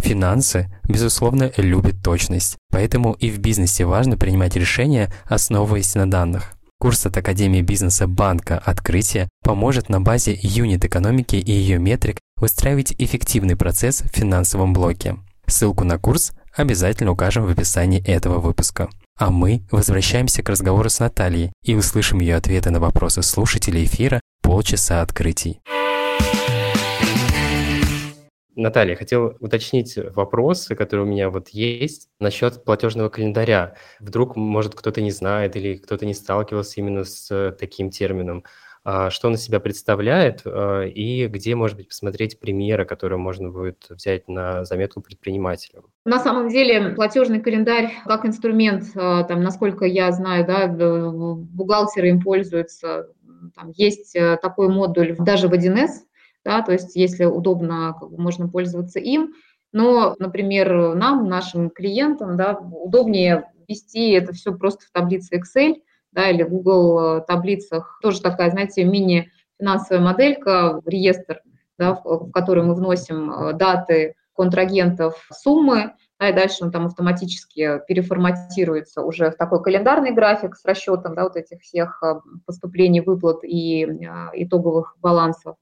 Финансы, 0.00 0.70
безусловно, 0.88 1.52
любят 1.56 2.02
точность, 2.02 2.56
поэтому 2.70 3.12
и 3.14 3.30
в 3.30 3.38
бизнесе 3.38 3.84
важно 3.84 4.16
принимать 4.16 4.56
решения, 4.56 5.12
основываясь 5.26 5.94
на 5.94 6.10
данных. 6.10 6.54
Курс 6.80 7.06
от 7.06 7.16
Академии 7.16 7.60
бизнеса 7.60 8.06
банка 8.06 8.56
«Открытие» 8.58 9.28
поможет 9.42 9.88
на 9.88 10.00
базе 10.00 10.38
юнит 10.40 10.84
экономики 10.84 11.34
и 11.34 11.50
ее 11.50 11.78
метрик 11.78 12.20
выстраивать 12.36 12.94
эффективный 12.98 13.56
процесс 13.56 14.02
в 14.02 14.08
финансовом 14.08 14.72
блоке. 14.72 15.16
Ссылку 15.46 15.84
на 15.84 15.98
курс 15.98 16.32
обязательно 16.54 17.10
укажем 17.10 17.46
в 17.46 17.50
описании 17.50 18.04
этого 18.06 18.38
выпуска. 18.38 18.88
А 19.18 19.30
мы 19.30 19.62
возвращаемся 19.72 20.44
к 20.44 20.48
разговору 20.48 20.88
с 20.88 21.00
Натальей 21.00 21.52
и 21.64 21.74
услышим 21.74 22.20
ее 22.20 22.36
ответы 22.36 22.70
на 22.70 22.78
вопросы 22.78 23.22
слушателей 23.22 23.84
эфира 23.84 24.20
«Полчаса 24.42 25.02
открытий». 25.02 25.60
Наталья, 28.58 28.96
хотел 28.96 29.36
уточнить 29.38 29.96
вопросы, 30.14 30.74
которые 30.74 31.06
у 31.06 31.08
меня 31.08 31.30
вот 31.30 31.50
есть 31.50 32.08
насчет 32.18 32.64
платежного 32.64 33.08
календаря. 33.08 33.76
Вдруг, 34.00 34.34
может, 34.34 34.74
кто-то 34.74 35.00
не 35.00 35.12
знает 35.12 35.54
или 35.54 35.76
кто-то 35.76 36.04
не 36.04 36.12
сталкивался 36.12 36.80
именно 36.80 37.04
с 37.04 37.54
таким 37.58 37.90
термином. 37.90 38.44
А, 38.82 39.10
что 39.10 39.28
он 39.28 39.34
из 39.34 39.42
себя 39.42 39.60
представляет 39.60 40.42
а, 40.44 40.82
и 40.82 41.28
где, 41.28 41.54
может 41.54 41.76
быть, 41.76 41.88
посмотреть 41.88 42.40
примеры, 42.40 42.84
которые 42.84 43.18
можно 43.18 43.50
будет 43.50 43.86
взять 43.90 44.26
на 44.28 44.64
заметку 44.64 45.00
предпринимателям. 45.00 45.84
На 46.04 46.18
самом 46.18 46.48
деле 46.48 46.90
платежный 46.96 47.40
календарь 47.40 47.92
как 48.06 48.24
инструмент, 48.24 48.84
а, 48.96 49.22
там, 49.22 49.42
насколько 49.42 49.84
я 49.84 50.10
знаю, 50.10 50.44
да, 50.46 50.66
бухгалтеры 50.66 52.08
им 52.08 52.20
пользуются, 52.20 53.08
там 53.54 53.70
есть 53.76 54.16
э, 54.16 54.36
такой 54.40 54.68
модуль 54.68 55.14
даже 55.18 55.48
в 55.48 55.52
1С, 55.52 56.07
да, 56.48 56.62
то 56.62 56.72
есть 56.72 56.96
если 56.96 57.26
удобно, 57.26 57.94
как 58.00 58.10
бы, 58.10 58.16
можно 58.16 58.48
пользоваться 58.48 58.98
им, 58.98 59.34
но, 59.70 60.16
например, 60.18 60.94
нам, 60.94 61.28
нашим 61.28 61.68
клиентам, 61.68 62.38
да, 62.38 62.58
удобнее 62.58 63.52
вести 63.68 64.12
это 64.12 64.32
все 64.32 64.54
просто 64.54 64.86
в 64.86 64.90
таблице 64.90 65.36
Excel, 65.38 65.82
да, 66.12 66.30
или 66.30 66.42
Google 66.42 67.18
э, 67.18 67.20
таблицах, 67.26 67.98
тоже 68.00 68.22
такая, 68.22 68.50
знаете, 68.50 68.82
мини-финансовая 68.84 70.02
моделька, 70.02 70.80
реестр, 70.86 71.42
да, 71.76 71.96
в, 71.96 72.28
в 72.28 72.30
который 72.30 72.62
мы 72.64 72.74
вносим 72.74 73.30
э, 73.30 73.52
даты 73.52 74.14
контрагентов, 74.34 75.28
суммы, 75.30 75.96
да, 76.18 76.30
и 76.30 76.32
дальше 76.32 76.64
он 76.64 76.70
там 76.70 76.86
автоматически 76.86 77.82
переформатируется 77.86 79.02
уже 79.02 79.32
в 79.32 79.36
такой 79.36 79.62
календарный 79.62 80.12
график 80.12 80.56
с 80.56 80.64
расчетом 80.64 81.14
да, 81.14 81.24
вот 81.24 81.36
этих 81.36 81.60
всех 81.60 82.02
э, 82.02 82.20
поступлений, 82.46 83.02
выплат 83.02 83.44
и 83.44 83.84
итоговых 84.32 84.96
балансов, 85.02 85.56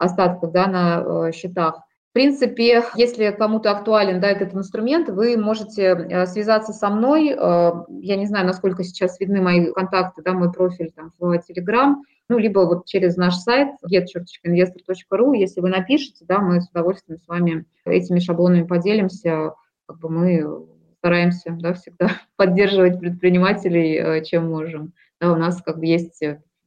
остатков 0.00 0.50
да, 0.52 0.66
на 0.66 1.32
счетах. 1.32 1.82
В 2.10 2.12
принципе, 2.12 2.82
если 2.96 3.30
кому-то 3.30 3.70
актуален 3.70 4.20
да, 4.20 4.28
этот 4.30 4.52
инструмент, 4.52 5.08
вы 5.08 5.36
можете 5.36 5.84
э, 5.84 6.26
связаться 6.26 6.72
со 6.72 6.90
мной. 6.90 7.28
Э, 7.28 7.70
я 7.88 8.16
не 8.16 8.26
знаю, 8.26 8.48
насколько 8.48 8.82
сейчас 8.82 9.20
видны 9.20 9.40
мои 9.40 9.70
контакты, 9.72 10.20
да, 10.24 10.32
мой 10.32 10.52
профиль 10.52 10.90
там, 10.90 11.12
в 11.16 11.22
Telegram, 11.22 11.94
ну, 12.28 12.38
либо 12.38 12.60
вот 12.60 12.86
через 12.86 13.16
наш 13.16 13.36
сайт 13.36 13.68
get.investor.ru. 13.88 15.36
Если 15.36 15.60
вы 15.60 15.68
напишете, 15.68 16.24
да, 16.26 16.40
мы 16.40 16.60
с 16.60 16.68
удовольствием 16.70 17.20
с 17.20 17.28
вами 17.28 17.64
этими 17.84 18.18
шаблонами 18.18 18.64
поделимся. 18.64 19.52
Как 19.86 20.00
бы 20.00 20.08
мы 20.08 20.66
стараемся 20.98 21.56
да, 21.60 21.74
всегда 21.74 22.10
поддерживать 22.36 22.98
предпринимателей, 22.98 23.94
э, 23.94 24.24
чем 24.24 24.50
можем. 24.50 24.94
Да, 25.20 25.32
у 25.32 25.36
нас 25.36 25.62
как 25.62 25.78
бы 25.78 25.86
есть 25.86 26.20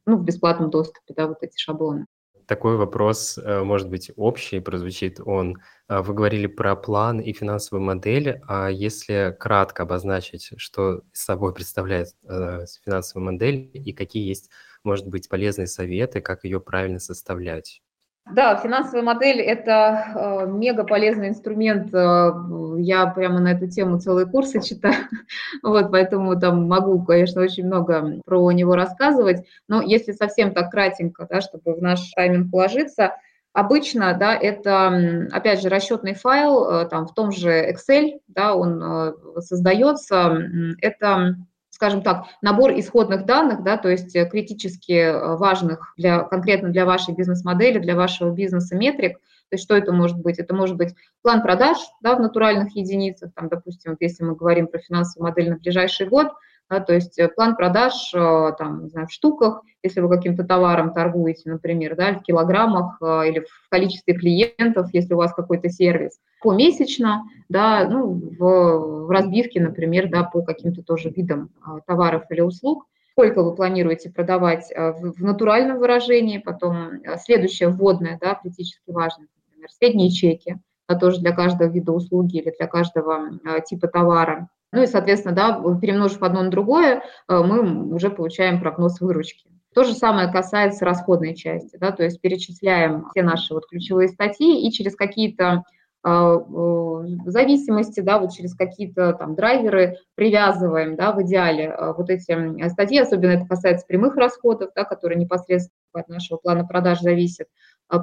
ну, 0.05 0.15
в 0.15 0.23
бесплатном 0.23 0.69
доступе 0.69 1.13
да, 1.17 1.27
вот 1.27 1.39
эти 1.41 1.57
шаблоны 1.57 2.05
такой 2.47 2.77
вопрос, 2.77 3.37
э, 3.37 3.63
может 3.63 3.89
быть, 3.89 4.11
общий 4.15 4.59
прозвучит 4.59 5.19
он. 5.19 5.57
А, 5.87 6.01
вы 6.01 6.13
говорили 6.13 6.47
про 6.47 6.75
план 6.75 7.19
и 7.19 7.33
финансовую 7.33 7.83
модель, 7.83 8.41
а 8.47 8.69
если 8.69 9.35
кратко 9.39 9.83
обозначить, 9.83 10.51
что 10.57 11.03
собой 11.13 11.53
представляет 11.53 12.09
э, 12.27 12.65
финансовая 12.83 13.25
модель 13.31 13.69
и 13.73 13.93
какие 13.93 14.27
есть, 14.27 14.49
может 14.83 15.07
быть, 15.07 15.29
полезные 15.29 15.67
советы, 15.67 16.21
как 16.21 16.43
ее 16.43 16.59
правильно 16.59 16.99
составлять? 16.99 17.81
Да, 18.31 18.55
финансовая 18.55 19.03
модель– 19.03 19.41
это 19.41 20.13
э, 20.15 20.47
мега 20.47 20.85
полезный 20.85 21.27
инструмент. 21.27 21.93
Э, 21.93 22.31
я 22.77 23.05
прямо 23.07 23.39
на 23.39 23.51
эту 23.51 23.67
тему 23.67 23.99
целые 23.99 24.25
курсы 24.25 24.61
читаю, 24.61 24.95
вот, 25.63 25.91
поэтому 25.91 26.39
там 26.39 26.67
могу, 26.67 27.03
конечно, 27.03 27.41
очень 27.41 27.65
много 27.65 28.21
про 28.25 28.49
него 28.51 28.75
рассказывать. 28.75 29.45
Но 29.67 29.81
если 29.81 30.13
совсем 30.13 30.53
так 30.53 30.71
кратенько, 30.71 31.27
да, 31.29 31.41
чтобы 31.41 31.75
в 31.75 31.81
наш 31.81 32.11
тайминг 32.11 32.49
положиться, 32.49 33.17
обычно, 33.51 34.13
да, 34.17 34.33
это, 34.35 35.27
опять 35.31 35.61
же, 35.61 35.67
расчетный 35.67 36.13
файл, 36.13 36.69
э, 36.69 36.85
там, 36.87 37.07
в 37.07 37.13
том 37.13 37.31
же 37.31 37.71
Excel, 37.71 38.21
да, 38.27 38.55
он 38.55 38.81
э, 38.81 39.13
создается. 39.41 40.49
Это 40.81 41.35
скажем 41.83 42.01
так, 42.01 42.27
набор 42.41 42.71
исходных 42.71 43.25
данных, 43.25 43.61
да, 43.61 43.75
то 43.75 43.89
есть 43.89 44.15
э, 44.15 44.25
критически 44.25 44.93
э, 44.93 45.35
важных 45.35 45.93
для, 45.97 46.19
конкретно 46.19 46.69
для 46.69 46.85
вашей 46.85 47.13
бизнес-модели, 47.13 47.77
для 47.77 47.97
вашего 47.97 48.31
бизнеса 48.31 48.77
метрик. 48.77 49.17
То 49.49 49.55
есть 49.55 49.65
что 49.65 49.75
это 49.75 49.91
может 49.91 50.17
быть? 50.17 50.39
Это 50.39 50.55
может 50.55 50.77
быть 50.77 50.95
план 51.21 51.41
продаж 51.41 51.77
да, 51.99 52.15
в 52.15 52.21
натуральных 52.21 52.73
единицах, 52.77 53.33
там, 53.35 53.49
допустим, 53.49 53.91
вот 53.91 53.97
если 54.01 54.23
мы 54.23 54.33
говорим 54.33 54.67
про 54.67 54.79
финансовую 54.79 55.29
модель 55.29 55.49
на 55.49 55.57
ближайший 55.57 56.07
год– 56.07 56.27
да, 56.69 56.79
то 56.79 56.93
есть 56.93 57.19
э, 57.19 57.27
план 57.27 57.55
продаж 57.55 58.11
э, 58.13 58.51
там, 58.57 58.83
не 58.83 58.89
знаю, 58.89 59.07
в 59.07 59.11
штуках, 59.11 59.61
если 59.83 59.99
вы 59.99 60.09
каким-то 60.09 60.43
товаром 60.43 60.93
торгуете, 60.93 61.49
например, 61.49 61.95
да, 61.95 62.13
в 62.13 62.23
килограммах 62.23 62.97
э, 63.01 63.29
или 63.29 63.39
в 63.39 63.69
количестве 63.69 64.13
клиентов, 64.13 64.89
если 64.93 65.13
у 65.13 65.17
вас 65.17 65.33
какой-то 65.33 65.69
сервис, 65.69 66.19
помесячно, 66.41 67.23
да, 67.49 67.87
ну, 67.87 68.13
в, 68.39 69.05
в 69.05 69.09
разбивке, 69.09 69.61
например, 69.61 70.09
да, 70.09 70.23
по 70.23 70.41
каким-то 70.41 70.83
тоже 70.83 71.09
видам 71.09 71.49
товаров 71.85 72.23
или 72.29 72.41
услуг, 72.41 72.85
сколько 73.11 73.43
вы 73.43 73.55
планируете 73.55 74.09
продавать 74.09 74.71
в, 74.75 75.13
в 75.13 75.23
натуральном 75.23 75.77
выражении, 75.77 76.39
потом 76.39 77.01
следующее 77.23 77.69
вводное, 77.69 78.17
да, 78.19 78.35
критически 78.41 78.89
важное, 78.89 79.27
например, 79.47 79.69
средние 79.69 80.11
чеки, 80.11 80.57
да, 80.89 80.95
тоже 80.95 81.19
для 81.19 81.33
каждого 81.33 81.69
вида 81.69 81.91
услуги 81.91 82.37
или 82.37 82.53
для 82.57 82.67
каждого 82.67 83.39
типа 83.65 83.87
товара, 83.87 84.49
ну 84.73 84.81
и, 84.81 84.87
соответственно, 84.87 85.35
да, 85.35 85.61
перемножив 85.79 86.23
одно 86.23 86.41
на 86.41 86.49
другое, 86.49 87.03
э, 87.29 87.37
мы 87.37 87.93
уже 87.93 88.09
получаем 88.09 88.59
прогноз 88.59 88.99
выручки. 88.99 89.47
То 89.75 89.83
же 89.83 89.93
самое 89.93 90.31
касается 90.31 90.83
расходной 90.83 91.35
части, 91.35 91.77
да, 91.77 91.91
то 91.91 92.03
есть 92.03 92.19
перечисляем 92.19 93.05
все 93.09 93.21
наши 93.23 93.53
вот 93.53 93.67
ключевые 93.67 94.07
статьи 94.09 94.67
и 94.67 94.71
через 94.71 94.95
какие-то 94.95 95.63
э, 96.03 96.09
э, 96.09 97.29
зависимости, 97.29 97.99
да, 97.99 98.17
вот 98.17 98.33
через 98.33 98.55
какие-то 98.55 99.13
там 99.13 99.35
драйверы 99.35 99.97
привязываем, 100.15 100.95
да, 100.95 101.11
в 101.11 101.21
идеале 101.21 101.75
вот 101.95 102.09
эти 102.09 102.67
статьи, 102.69 102.97
особенно 102.97 103.31
это 103.31 103.45
касается 103.45 103.85
прямых 103.87 104.15
расходов, 104.15 104.71
да, 104.75 104.85
которые 104.85 105.19
непосредственно 105.19 105.77
от 105.93 106.09
нашего 106.09 106.37
плана 106.39 106.65
продаж 106.65 106.99
зависят, 106.99 107.47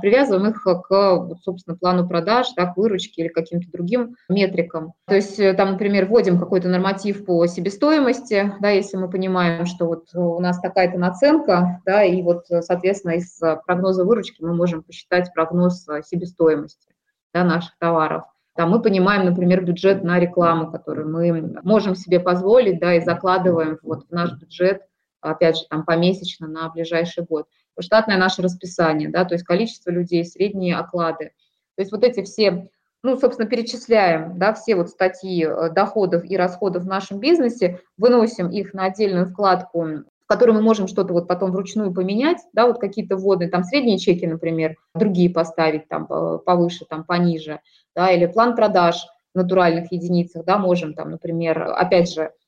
привязываем 0.01 0.51
их 0.51 0.63
к, 0.63 1.37
собственно, 1.43 1.77
плану 1.77 2.09
продаж, 2.09 2.47
да, 2.57 2.67
к 2.67 2.77
выручке 2.77 3.23
или 3.23 3.29
каким-то 3.29 3.71
другим 3.71 4.17
метрикам. 4.29 4.93
То 5.07 5.15
есть 5.17 5.39
э, 5.41 5.53
там, 5.55 5.73
например, 5.73 6.07
вводим 6.07 6.39
какой-то 6.39 6.69
норматив 6.69 7.25
по 7.25 7.47
себестоимости, 7.47 8.55
да, 8.61 8.71
если 8.71 8.97
мы 8.97 9.11
понимаем, 9.11 9.67
что 9.67 9.87
вот 9.87 10.15
у 10.15 10.41
нас 10.41 10.61
такая-то 10.61 10.99
наценка, 10.99 11.81
да, 11.85 12.05
и 12.05 12.23
вот, 12.23 12.47
соответственно, 12.49 13.13
из 13.13 13.41
прогноза 13.67 14.05
выручки 14.05 14.43
мы 14.43 14.55
можем 14.55 14.83
посчитать 14.83 15.33
прогноз 15.35 15.87
себестоимости 16.05 16.89
да, 17.33 17.45
наших 17.45 17.77
товаров. 17.79 18.25
Там 18.57 18.71
мы 18.71 18.83
понимаем, 18.83 19.25
например, 19.25 19.65
бюджет 19.65 20.03
на 20.05 20.19
рекламу, 20.19 20.71
который 20.71 21.05
мы 21.05 21.61
можем 21.63 21.95
себе 21.95 22.21
позволить, 22.21 22.81
да, 22.81 22.95
и 22.95 23.01
закладываем 23.01 23.79
вот 23.83 24.07
в 24.09 24.13
наш 24.13 24.33
бюджет, 24.33 24.83
опять 25.21 25.57
же, 25.57 25.65
там 25.71 25.85
помесячно 25.85 26.49
на 26.49 26.69
ближайший 26.69 27.25
год 27.25 27.47
штатное 27.79 28.19
наше 28.19 28.43
расписание, 28.43 29.09
да, 29.09 29.25
то 29.25 29.35
есть 29.35 29.45
количество 29.45 29.91
людей, 29.91 30.25
средние 30.25 30.77
оклады. 30.77 31.33
То 31.77 31.83
есть 31.83 31.93
вот 31.93 32.05
эти 32.05 32.23
все, 32.23 32.69
ну, 33.03 33.17
собственно, 33.17 33.49
перечисляем, 33.49 34.39
да, 34.39 34.53
все 34.53 34.75
вот 34.75 34.91
статьи 34.91 35.45
э, 35.45 35.71
доходов 35.71 36.25
и 36.25 36.37
расходов 36.37 36.85
в 36.85 36.89
нашем 36.89 37.21
бизнесе, 37.21 37.81
выносим 37.97 38.49
их 38.49 38.75
на 38.75 38.85
отдельную 38.85 39.31
вкладку, 39.31 39.83
в 39.83 40.27
которой 40.27 40.53
мы 40.53 40.63
можем 40.63 40.87
что-то 40.87 41.13
вот 41.13 41.27
потом 41.27 41.53
вручную 41.53 41.93
поменять, 41.93 42.39
да, 42.53 42.67
вот 42.67 42.79
какие-то 42.79 43.17
вводные, 43.17 43.49
там 43.49 43.65
средние 43.65 43.99
чеки, 43.99 44.27
например, 44.27 44.77
другие 44.95 45.31
поставить 45.31 45.89
там 45.89 46.07
повыше, 46.07 46.85
там 46.85 47.05
пониже, 47.05 47.61
да, 47.95 48.11
или 48.11 48.27
план 48.27 48.55
продаж 48.55 49.07
натуральных 49.35 49.93
единицах, 49.93 50.45
да, 50.45 50.59
можем 50.59 50.95
там, 50.95 51.11
например, 51.11 51.63
опять 51.77 52.13
же, 52.13 52.23
Э, 52.23 52.40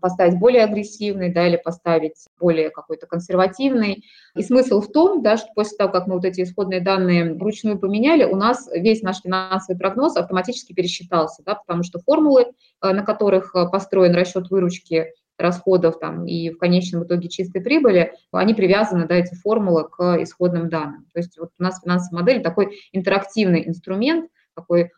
поставить 0.00 0.38
более 0.38 0.64
агрессивный, 0.64 1.32
да, 1.32 1.46
или 1.46 1.56
поставить 1.56 2.26
более 2.40 2.70
какой-то 2.70 3.06
консервативный. 3.06 4.04
И 4.34 4.42
смысл 4.42 4.80
в 4.80 4.90
том, 4.90 5.22
да, 5.22 5.36
что 5.36 5.48
после 5.54 5.76
того, 5.76 5.92
как 5.92 6.06
мы 6.06 6.14
вот 6.14 6.24
эти 6.24 6.42
исходные 6.42 6.80
данные 6.80 7.34
вручную 7.34 7.78
поменяли, 7.78 8.24
у 8.24 8.36
нас 8.36 8.68
весь 8.72 9.02
наш 9.02 9.20
финансовый 9.20 9.76
прогноз 9.78 10.16
автоматически 10.16 10.72
пересчитался, 10.72 11.42
да, 11.44 11.54
потому 11.54 11.82
что 11.82 11.98
формулы, 12.00 12.46
э, 12.82 12.92
на 12.92 13.02
которых 13.02 13.54
э, 13.54 13.68
построен 13.70 14.14
расчет 14.14 14.50
выручки, 14.50 15.12
расходов 15.38 16.00
там, 16.00 16.26
и 16.26 16.50
в 16.50 16.58
конечном 16.58 17.04
итоге 17.04 17.28
чистой 17.28 17.62
прибыли, 17.62 18.12
они 18.32 18.54
привязаны, 18.54 19.06
да, 19.06 19.14
эти 19.14 19.34
формулы 19.36 19.88
к 19.88 20.20
исходным 20.20 20.68
данным. 20.68 21.06
То 21.12 21.20
есть 21.20 21.38
вот 21.38 21.50
у 21.58 21.62
нас 21.62 21.80
финансовая 21.80 22.22
модель 22.22 22.42
такой 22.42 22.80
интерактивный 22.92 23.66
инструмент, 23.66 24.28
такой 24.54 24.90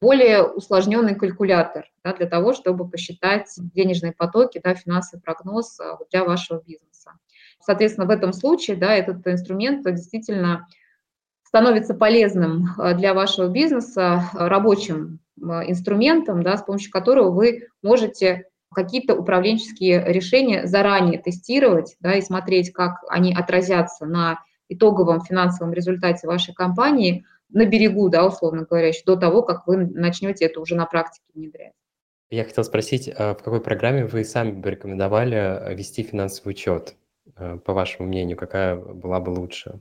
более 0.00 0.42
усложненный 0.42 1.14
калькулятор 1.14 1.86
да, 2.02 2.14
для 2.14 2.26
того, 2.26 2.54
чтобы 2.54 2.88
посчитать 2.88 3.48
денежные 3.56 4.12
потоки, 4.12 4.60
да, 4.62 4.74
финансовый 4.74 5.20
прогноз 5.20 5.78
а, 5.78 5.98
для 6.10 6.24
вашего 6.24 6.62
бизнеса. 6.62 7.12
Соответственно, 7.60 8.06
в 8.06 8.10
этом 8.10 8.32
случае 8.32 8.76
да, 8.76 8.94
этот 8.94 9.26
инструмент 9.26 9.84
действительно 9.84 10.66
становится 11.42 11.94
полезным 11.94 12.68
а, 12.78 12.94
для 12.94 13.14
вашего 13.14 13.48
бизнеса, 13.48 14.30
рабочим 14.32 15.20
инструментом, 15.36 16.42
да, 16.42 16.56
с 16.56 16.62
помощью 16.62 16.90
которого 16.92 17.30
вы 17.30 17.68
можете 17.82 18.46
какие-то 18.72 19.14
управленческие 19.14 20.04
решения 20.06 20.66
заранее 20.66 21.20
тестировать 21.20 21.96
да, 22.00 22.14
и 22.14 22.22
смотреть, 22.22 22.72
как 22.72 22.98
они 23.08 23.34
отразятся 23.34 24.06
на 24.06 24.40
итоговом 24.68 25.22
финансовом 25.22 25.72
результате 25.72 26.26
вашей 26.26 26.54
компании 26.54 27.24
на 27.54 27.64
берегу, 27.64 28.08
да, 28.10 28.26
условно 28.26 28.66
говоря, 28.68 28.88
еще 28.88 29.02
до 29.06 29.16
того, 29.16 29.42
как 29.42 29.66
вы 29.66 29.76
начнете 29.76 30.44
это 30.44 30.60
уже 30.60 30.74
на 30.74 30.86
практике 30.86 31.24
внедрять. 31.34 31.72
Я 32.30 32.44
хотел 32.44 32.64
спросить, 32.64 33.08
а 33.16 33.34
в 33.34 33.42
какой 33.42 33.60
программе 33.60 34.04
вы 34.04 34.24
сами 34.24 34.50
бы 34.50 34.70
рекомендовали 34.70 35.36
э, 35.36 35.74
вести 35.74 36.02
финансовый 36.02 36.50
учет? 36.50 36.96
Э, 37.36 37.56
по 37.58 37.72
вашему 37.72 38.08
мнению, 38.08 38.36
какая 38.36 38.76
была 38.76 39.20
бы 39.20 39.30
лучше? 39.30 39.80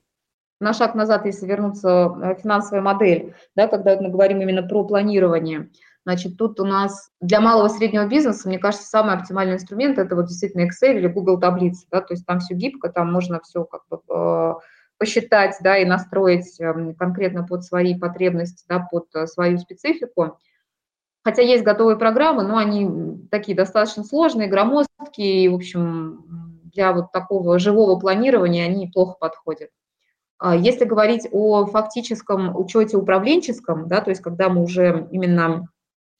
На 0.59 0.73
шаг 0.73 0.93
назад, 0.93 1.25
если 1.25 1.47
вернуться 1.47 2.15
э, 2.21 2.35
финансовая 2.41 2.83
модель, 2.83 3.33
да, 3.55 3.67
когда 3.67 3.99
мы 3.99 4.09
говорим 4.09 4.39
именно 4.41 4.61
про 4.61 4.83
планирование, 4.85 5.71
значит, 6.05 6.37
тут 6.37 6.59
у 6.59 6.65
нас 6.65 7.09
для 7.21 7.41
малого 7.41 7.67
и 7.67 7.69
среднего 7.69 8.05
бизнеса, 8.05 8.47
мне 8.47 8.59
кажется, 8.59 8.85
самый 8.85 9.15
оптимальный 9.15 9.55
инструмент– 9.55 9.97
это 9.99 10.15
вот 10.15 10.27
действительно 10.27 10.67
Excel 10.67 10.95
или 10.97 11.07
Google 11.07 11.39
таблицы, 11.39 11.87
да, 11.89 12.01
то 12.01 12.13
есть 12.13 12.25
там 12.27 12.39
все 12.39 12.53
гибко, 12.53 12.89
там 12.89 13.11
можно 13.11 13.41
все 13.41 13.65
как 13.65 13.81
бы 13.89 14.59
посчитать, 15.03 15.57
да, 15.59 15.77
и 15.77 15.83
настроить 15.83 16.61
эм, 16.61 16.95
конкретно 16.95 17.45
под 17.45 17.65
свои 17.65 17.93
потребности, 17.93 18.63
да, 18.69 18.87
под 18.89 19.07
свою 19.29 19.57
специфику. 19.57 20.39
Хотя 21.25 21.41
есть 21.41 21.65
готовые 21.65 21.97
программы, 21.97 22.43
но 22.43 22.55
они 22.55 23.27
такие 23.29 23.53
достаточно 23.53 24.05
сложные, 24.05 24.47
громоздкие, 24.47 25.43
и, 25.43 25.49
в 25.49 25.55
общем, 25.55 26.61
для 26.73 26.93
вот 26.93 27.11
такого 27.11 27.59
живого 27.59 27.99
планирования 27.99 28.65
они 28.65 28.87
плохо 28.87 29.17
подходят. 29.19 29.71
А 30.37 30.55
если 30.55 30.85
говорить 30.85 31.27
о 31.33 31.65
фактическом 31.65 32.55
учете 32.55 32.95
управленческом, 32.95 33.89
да, 33.89 33.99
то 33.99 34.09
есть 34.09 34.21
когда 34.21 34.47
мы 34.47 34.63
уже 34.63 35.09
именно 35.11 35.67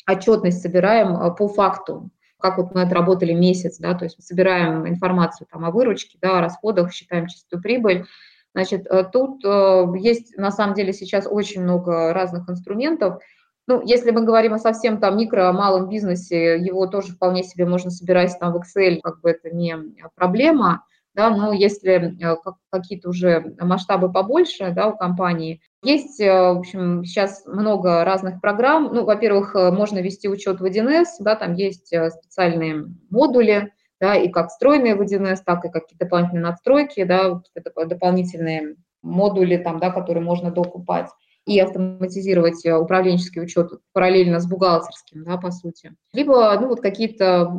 отчетность 0.06 0.62
собираем 0.62 1.16
а, 1.16 1.30
по 1.30 1.48
факту, 1.48 2.10
как 2.38 2.58
вот 2.58 2.76
мы 2.76 2.82
отработали 2.82 3.32
месяц, 3.32 3.78
да, 3.78 3.94
то 3.94 4.04
есть 4.04 4.22
собираем 4.22 4.86
информацию 4.90 5.48
там 5.50 5.64
о 5.64 5.72
выручке, 5.72 6.18
да, 6.22 6.40
о 6.40 6.42
расходах, 6.42 6.92
считаем 6.92 7.28
чистую 7.28 7.62
прибыль, 7.62 8.08
значит, 8.54 8.86
э, 8.88 9.04
тут 9.12 9.44
э, 9.44 9.86
есть 9.98 10.38
на 10.38 10.52
самом 10.52 10.76
деле 10.76 10.94
сейчас 10.94 11.28
очень 11.30 11.62
много 11.64 12.14
разных 12.14 12.50
инструментов, 12.50 13.22
ну, 13.66 13.82
если 13.82 14.12
мы 14.12 14.26
говорим 14.26 14.54
о 14.54 14.60
совсем 14.60 15.00
там 15.00 15.18
микро, 15.18 15.52
малом 15.54 15.88
бизнесе, 15.88 16.58
его 16.58 16.86
тоже 16.86 17.14
вполне 17.14 17.44
себе 17.44 17.66
можно 17.66 17.92
собирать 17.92 18.38
там 18.38 18.52
в 18.52 18.58
Excel, 18.58 19.00
как 19.02 19.22
бы 19.22 19.30
это 19.30 19.52
не 19.52 19.78
проблема, 20.16 20.84
да, 21.16 21.30
но 21.30 21.54
если 21.54 22.22
э, 22.22 22.36
какие-то 22.70 23.10
уже 23.10 23.56
масштабы 23.60 24.12
побольше, 24.12 24.74
да, 24.76 24.90
у 24.90 24.98
компании, 24.98 25.62
есть, 25.82 26.20
в 26.20 26.58
общем, 26.58 27.06
сейчас 27.06 27.46
много 27.46 28.04
разных 28.06 28.40
программ. 28.42 28.90
Ну, 28.94 29.04
во-первых, 29.06 29.54
можно 29.54 30.00
вести 30.00 30.30
учет 30.30 30.60
в 30.60 30.66
1С, 30.66 31.06
да, 31.20 31.36
там 31.36 31.56
есть 31.56 31.88
специальные 31.88 32.86
модули, 33.10 33.74
да, 34.00 34.16
и 34.16 34.30
как 34.30 34.50
встроенные 34.50 34.96
в 34.96 35.02
1С, 35.02 35.40
так 35.46 35.66
и 35.66 35.70
какие-то 35.70 36.06
дополнительные 36.06 36.44
надстройки, 36.44 37.04
да, 37.04 37.42
дополнительные 37.86 38.76
модули, 39.02 39.58
там, 39.58 39.80
да, 39.80 39.92
которые 39.92 40.24
можно 40.24 40.52
докупать 40.52 41.10
и 41.46 41.60
автоматизировать 41.60 42.66
э, 42.66 42.74
управленческий 42.74 43.42
учет 43.42 43.72
параллельно 43.92 44.40
с 44.40 44.48
бухгалтерским, 44.48 45.24
да, 45.26 45.38
по 45.38 45.52
сути. 45.52 45.94
Либо, 46.14 46.58
ну, 46.60 46.68
вот 46.70 46.82
какие-то 46.82 47.52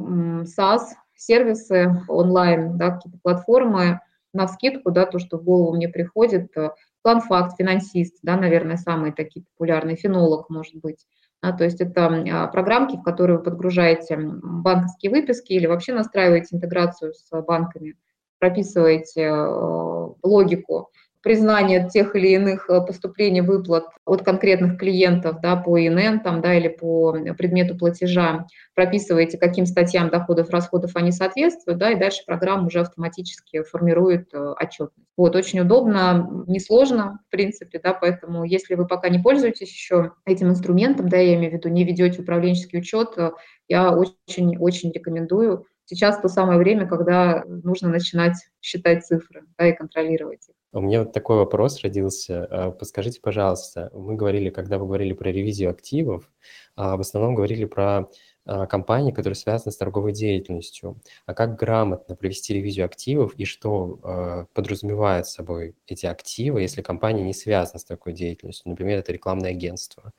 SaaS, 0.58 0.80
сервисы 1.14 2.02
онлайн, 2.08 2.76
да, 2.78 2.92
какие-то 2.92 3.18
платформы 3.22 4.00
на 4.32 4.48
скидку, 4.48 4.90
да, 4.90 5.06
то, 5.06 5.18
что 5.18 5.38
в 5.38 5.44
голову 5.44 5.76
мне 5.76 5.88
приходит, 5.88 6.56
э, 6.56 6.70
план 7.02 7.20
факт, 7.20 7.56
финансист, 7.58 8.18
да, 8.22 8.36
наверное, 8.36 8.76
самые 8.76 9.12
такие 9.12 9.44
популярные, 9.44 9.96
фенолог, 9.96 10.48
может 10.48 10.76
быть. 10.76 11.06
Да, 11.44 11.52
то 11.52 11.64
есть 11.64 11.78
это 11.82 12.06
а, 12.06 12.46
программки, 12.46 12.96
в 12.96 13.02
которые 13.02 13.36
вы 13.36 13.44
подгружаете 13.44 14.16
банковские 14.16 15.10
выписки 15.10 15.52
или 15.52 15.66
вообще 15.66 15.92
настраиваете 15.92 16.56
интеграцию 16.56 17.12
с 17.12 17.28
банками, 17.42 17.96
прописываете 18.38 19.24
э, 19.24 20.08
логику 20.22 20.90
признание 21.24 21.88
тех 21.88 22.14
или 22.14 22.28
иных 22.28 22.68
э, 22.68 22.80
поступлений 22.82 23.40
выплат 23.40 23.86
от 24.04 24.22
конкретных 24.22 24.78
клиентов 24.78 25.40
да, 25.40 25.56
по 25.56 25.78
ИНН 25.78 26.20
там, 26.20 26.42
да, 26.42 26.54
или 26.54 26.68
по 26.68 27.12
предмету 27.36 27.76
платежа, 27.76 28.46
прописываете, 28.74 29.38
каким 29.38 29.64
статьям 29.64 30.10
доходов, 30.10 30.50
расходов 30.50 30.92
они 30.94 31.10
соответствуют, 31.12 31.78
да, 31.78 31.90
и 31.90 31.98
дальше 31.98 32.22
программа 32.26 32.66
уже 32.66 32.80
автоматически 32.80 33.62
формирует 33.62 34.34
э, 34.34 34.38
отчетность. 34.38 35.08
Вот, 35.16 35.34
очень 35.34 35.60
удобно, 35.60 36.44
несложно, 36.46 37.20
в 37.26 37.30
принципе, 37.30 37.80
да, 37.82 37.94
поэтому 37.94 38.44
если 38.44 38.74
вы 38.74 38.86
пока 38.86 39.08
не 39.08 39.18
пользуетесь 39.18 39.70
еще 39.70 40.12
этим 40.26 40.50
инструментом, 40.50 41.08
да, 41.08 41.16
я 41.16 41.34
имею 41.36 41.52
в 41.52 41.54
виду, 41.54 41.70
не 41.70 41.84
ведете 41.84 42.20
управленческий 42.20 42.80
учет, 42.80 43.14
э, 43.16 43.30
я 43.66 43.96
очень-очень 43.96 44.92
рекомендую. 44.92 45.64
Сейчас 45.86 46.20
то 46.20 46.28
самое 46.28 46.58
время, 46.58 46.86
когда 46.86 47.44
нужно 47.46 47.88
начинать 47.88 48.36
считать 48.60 49.06
цифры 49.06 49.44
да, 49.58 49.68
и 49.68 49.72
контролировать 49.72 50.48
их. 50.48 50.54
У 50.74 50.80
меня 50.80 51.04
вот 51.04 51.12
такой 51.12 51.36
вопрос 51.36 51.82
родился. 51.82 52.46
А, 52.50 52.70
подскажите, 52.72 53.20
пожалуйста, 53.20 53.90
мы 53.94 54.16
говорили, 54.16 54.50
когда 54.50 54.76
вы 54.76 54.86
говорили 54.86 55.12
про 55.12 55.30
ревизию 55.30 55.70
активов, 55.70 56.28
а, 56.74 56.96
в 56.96 57.00
основном 57.00 57.36
говорили 57.36 57.64
про 57.64 58.10
а, 58.44 58.66
компании, 58.66 59.12
которые 59.12 59.36
связаны 59.36 59.70
с 59.70 59.76
торговой 59.76 60.12
деятельностью. 60.12 61.00
А 61.26 61.34
как 61.34 61.54
грамотно 61.56 62.16
провести 62.16 62.54
ревизию 62.54 62.86
активов 62.86 63.34
и 63.36 63.44
что 63.44 64.48
подразумевает 64.52 65.26
собой 65.28 65.76
эти 65.86 66.06
активы, 66.06 66.62
если 66.62 66.82
компания 66.82 67.22
не 67.22 67.34
связана 67.34 67.78
с 67.78 67.84
такой 67.84 68.12
деятельностью? 68.12 68.68
Например, 68.68 68.98
это 68.98 69.12
рекламное 69.12 69.50
агентство 69.50 70.12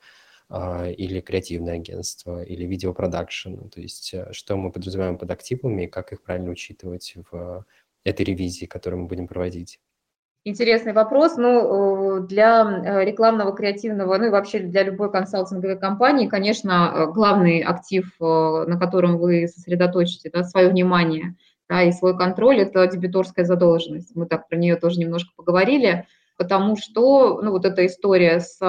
или 0.50 1.20
креативное 1.20 1.74
агентство, 1.74 2.42
или 2.42 2.64
видеопродакшн. 2.64 3.68
То 3.68 3.80
есть 3.80 4.14
что 4.30 4.56
мы 4.56 4.72
подразумеваем 4.72 5.18
под 5.18 5.30
активами 5.30 5.82
и 5.82 5.86
как 5.88 6.12
их 6.12 6.22
правильно 6.22 6.50
учитывать 6.50 7.14
в 7.30 7.66
этой 8.04 8.24
ревизии, 8.24 8.66
которую 8.66 9.02
мы 9.02 9.08
будем 9.08 9.28
проводить? 9.28 9.80
Интересный 10.48 10.92
вопрос. 10.92 11.36
Ну, 11.36 12.18
э, 12.18 12.20
для 12.28 12.62
э, 12.62 13.04
рекламного, 13.04 13.52
креативного, 13.52 14.16
ну 14.16 14.26
и 14.26 14.30
вообще 14.30 14.60
для 14.60 14.84
любой 14.84 15.10
консалтинговой 15.10 15.76
компании, 15.76 16.28
конечно, 16.28 16.92
э, 16.94 17.06
главный 17.06 17.62
актив, 17.62 18.08
на 18.20 18.78
котором 18.78 19.18
вы 19.18 19.48
сосредоточите 19.48 20.30
да, 20.32 20.44
свое 20.44 20.68
внимание 20.68 21.34
да, 21.68 21.82
и 21.82 21.90
свой 21.90 22.16
контроль, 22.16 22.60
это 22.60 22.86
дебиторская 22.86 23.44
задолженность. 23.44 24.14
Мы 24.14 24.26
так 24.26 24.48
про 24.48 24.56
нее 24.56 24.76
тоже 24.76 25.00
немножко 25.00 25.32
поговорили, 25.34 26.06
потому 26.38 26.76
что, 26.76 27.40
ну, 27.42 27.50
вот 27.50 27.64
эта 27.64 27.84
история 27.84 28.38
с 28.38 28.60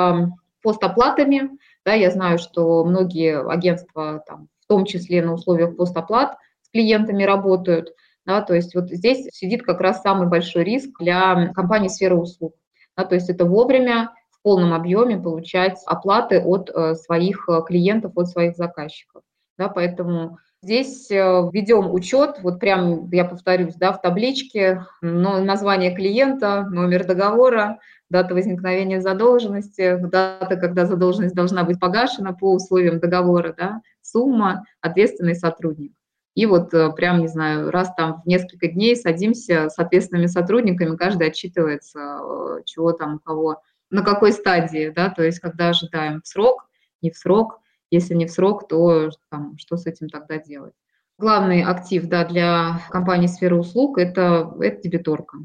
постоплатами, 0.63 1.59
да, 1.85 1.93
я 1.93 2.09
знаю, 2.09 2.39
что 2.39 2.83
многие 2.85 3.39
агентства, 3.39 4.23
там, 4.25 4.47
в 4.61 4.65
том 4.65 4.85
числе 4.85 5.21
на 5.21 5.33
условиях 5.33 5.77
постоплат, 5.77 6.37
с 6.63 6.71
клиентами 6.71 7.23
работают– 7.23 7.93
да, 8.27 8.41
то 8.41 8.53
есть 8.53 8.75
вот 8.75 8.89
здесь 8.89 9.25
сидит 9.31 9.63
как 9.63 9.79
раз 9.79 10.01
самый 10.01 10.27
большой 10.27 10.65
риск 10.65 10.99
для 10.99 11.53
компании 11.53 11.87
сферы 11.87 12.17
услуг. 12.17 12.55
Да, 12.97 13.05
то 13.05 13.15
есть 13.15 13.29
это 13.29 13.45
вовремя 13.45 14.11
в 14.31 14.41
полном 14.43 14.73
объеме 14.73 15.17
получать 15.17 15.79
оплаты 15.85 16.41
от 16.41 16.69
э, 16.69 16.95
своих 16.95 17.47
э, 17.47 17.61
клиентов, 17.65 18.11
от 18.15 18.27
своих 18.27 18.57
заказчиков. 18.57 19.21
Да, 19.57 19.69
поэтому 19.69 20.39
здесь 20.61 21.09
э, 21.09 21.15
ведем 21.53 21.93
учет, 21.93 22.39
вот 22.43 22.59
прям, 22.59 23.09
я 23.11 23.23
повторюсь, 23.23 23.75
да, 23.75 23.93
в 23.93 24.01
табличке 24.01 24.83
но 25.01 25.39
название 25.39 25.95
клиента, 25.95 26.67
номер 26.69 27.05
договора, 27.05 27.79
дата 28.09 28.33
возникновения 28.33 28.99
задолженности, 28.99 29.97
дата, 30.01 30.57
когда 30.57 30.85
задолженность 30.85 31.35
должна 31.35 31.63
быть 31.63 31.79
погашена 31.79 32.33
по 32.33 32.51
условиям 32.51 32.99
договора, 32.99 33.55
да, 33.57 33.81
сумма, 34.01 34.65
ответственный 34.81 35.35
сотрудник. 35.35 35.93
И 36.38 36.45
вот 36.45 36.71
э, 36.71 36.91
прям, 36.91 37.21
не 37.21 37.28
знаю, 37.28 37.71
раз 37.71 37.91
там 37.95 38.21
в 38.21 38.28
несколько 38.28 38.67
дней 38.67 38.95
садимся 38.95 39.69
с 39.69 39.80
ответственными 39.80 40.28
сотрудниками, 40.28 40.95
каждый 40.95 41.30
отчитывается, 41.30 42.00
э, 42.00 42.62
чего 42.63 42.91
там 42.91 43.15
у 43.15 43.19
кого, 43.19 43.63
на 43.89 44.04
какой 44.04 44.32
стадии, 44.32 44.93
да, 44.95 45.09
то 45.09 45.24
есть 45.24 45.39
когда 45.39 45.70
ожидаем 45.70 46.22
в 46.22 46.28
срок, 46.28 46.70
не 47.01 47.09
в 47.09 47.18
срок, 47.18 47.59
если 47.89 48.14
не 48.14 48.28
в 48.28 48.30
срок, 48.30 48.68
то 48.68 49.09
там, 49.32 49.57
что 49.57 49.78
с 49.78 49.88
этим 49.88 50.09
тогда 50.09 50.38
делать? 50.38 50.76
Главный 51.18 51.64
актив 51.64 52.05
да, 52.05 52.24
для 52.24 52.82
компании 52.91 53.26
сферы 53.26 53.55
услуг 53.55 53.97
это,– 53.97 54.55
это 54.61 54.80
дебиторка 54.84 55.39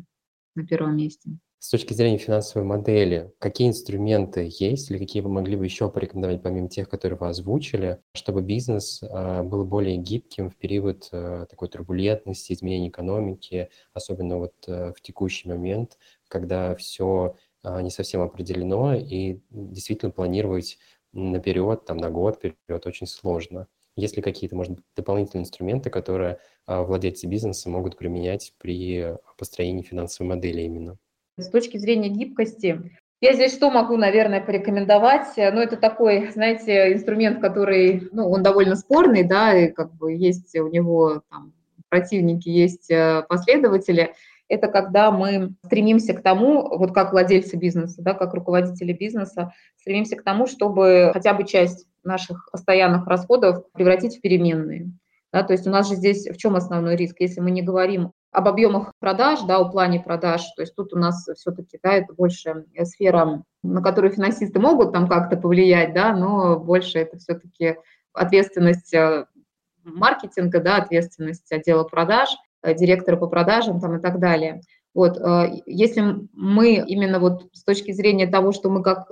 на 0.55 0.67
первом 0.67 0.99
месте. 0.99 1.31
С 1.63 1.71
точки 1.71 1.95
зрения 1.95 2.19
финансовой 2.19 2.67
модели, 2.67 3.33
какие 3.39 3.69
инструменты 3.69 4.51
есть 4.59 4.91
или 4.91 4.99
какие 4.99 5.23
вы 5.23 5.31
могли 5.31 5.55
бы 5.55 5.65
еще 5.65 5.89
порекомендовать, 5.89 6.43
помимо 6.43 6.69
тех, 6.69 6.89
которые 6.89 7.17
вы 7.17 7.29
озвучили, 7.29 8.01
чтобы 8.15 8.43
бизнес 8.43 9.01
а, 9.05 9.45
был 9.45 9.65
более 9.65 9.97
гибким 9.97 10.51
в 10.51 10.57
период 10.57 11.09
а, 11.13 11.47
такой 11.47 11.69
турбулентности, 11.69 12.53
изменений 12.53 12.89
экономики, 12.89 13.69
особенно 13.95 14.39
вот 14.39 14.55
а, 14.67 14.93
в 14.93 15.01
текущий 15.03 15.49
момент, 15.49 15.99
когда 16.27 16.75
все 16.75 17.37
не 17.63 17.91
совсем 17.91 18.23
определено 18.23 18.97
и 18.97 19.39
действительно 19.51 20.11
планировать 20.11 20.79
наперед, 21.13 21.85
там, 21.85 21.97
на 21.97 22.11
год 22.11 22.39
вперед 22.39 22.85
очень 22.85 23.07
сложно. 23.07 23.69
Есть 23.95 24.17
ли 24.17 24.23
какие-то, 24.23 24.57
может 24.57 24.73
быть, 24.73 24.85
дополнительные 24.97 25.45
инструменты, 25.45 25.91
которые 25.91 26.41
владельцы 26.67 27.29
бизнеса 27.29 27.71
могут 27.71 27.97
применять 27.97 28.53
при 28.59 29.15
построении 29.39 29.83
финансовой 29.83 30.29
модели 30.35 30.63
именно? 30.63 30.99
С 31.39 31.49
точки 31.49 31.79
зрения 31.79 32.09
гибкости, 32.09 32.91
Я 33.21 33.35
здесь 33.35 33.55
что 33.55 33.71
могу, 33.71 33.97
наверное, 33.97 34.41
порекомендовать? 34.41 35.29
Ну, 35.37 35.61
это 35.61 35.77
такой, 35.77 36.31
знаете, 36.33 36.93
инструмент, 36.93 37.41
который, 37.41 38.09
ну, 38.13 38.29
он 38.29 38.43
довольно 38.43 38.75
спорный, 38.77 39.23
да, 39.23 39.57
и 39.57 39.71
как 39.71 39.95
бы 39.95 40.13
есть 40.13 40.55
у 40.59 40.69
него 40.69 41.23
там 41.31 41.53
противники, 41.89 42.49
есть 42.49 42.91
э, 42.91 43.23
последователи. 43.29 44.15
Это 44.49 44.69
когда 44.69 45.11
мы 45.11 45.55
стремимся 45.65 46.15
к 46.15 46.23
тому, 46.23 46.77
вот 46.77 46.93
как 46.93 47.13
владельцы 47.13 47.57
бизнеса, 47.57 48.03
да, 48.03 48.15
как 48.15 48.35
руководители 48.35 48.93
бизнеса, 48.93 49.53
стремимся 49.77 50.17
к 50.17 50.23
тому, 50.23 50.47
чтобы 50.47 51.11
хотя 51.13 51.33
бы 51.33 51.47
часть 51.47 51.87
наших 52.03 52.51
постоянных 52.51 53.07
расходов 53.07 53.71
превратить 53.73 54.17
в 54.17 54.21
переменные. 54.21 54.91
Да, 55.33 55.43
то 55.43 55.53
есть 55.53 55.67
у 55.67 55.71
нас 55.71 55.89
же 55.89 55.95
здесь 55.95 56.27
в 56.27 56.37
чем 56.37 56.57
основной 56.57 56.97
риск? 56.97 57.17
Если 57.21 57.41
мы 57.41 57.51
не 57.51 57.63
говорим 57.63 58.13
об 58.33 58.49
объемах 58.49 58.93
продаж, 58.99 59.43
да, 59.43 59.59
о 59.59 59.69
плане 59.69 60.01
продаж, 60.01 60.43
то 60.57 60.63
есть 60.63 60.75
тут 60.75 60.95
у 60.95 60.99
нас 60.99 61.29
все-таки, 61.37 61.79
да, 61.83 61.93
это 61.93 62.15
больше 62.15 62.65
сфера, 62.85 63.45
на 63.63 63.83
которую 63.83 64.13
финансисты 64.13 64.59
могут 64.59 64.93
там 64.93 65.07
как-то 65.07 65.37
повлиять, 65.37 65.93
да, 65.93 66.17
но 66.17 66.59
больше 66.59 66.99
это 66.99 67.19
все-таки 67.19 67.77
ответственность 68.15 68.93
э, 68.95 69.27
маркетинга, 69.85 70.61
да, 70.61 70.77
ответственность 70.77 71.53
отдела 71.53 71.85
продаж, 71.85 72.31
э, 72.63 72.75
директора 72.75 73.19
по 73.19 73.27
продажам 73.27 73.81
там 73.81 73.99
и 73.99 74.01
так 74.01 74.19
далее. 74.19 74.63
Вот, 74.95 75.19
э, 75.19 75.61
если 75.67 76.03
мы 76.33 76.77
именно 76.77 77.19
вот 77.19 77.51
с 77.53 77.65
точки 77.65 77.93
зрения 77.93 78.27
того, 78.27 78.53
что 78.53 78.71
мы 78.71 78.83
как 78.83 79.09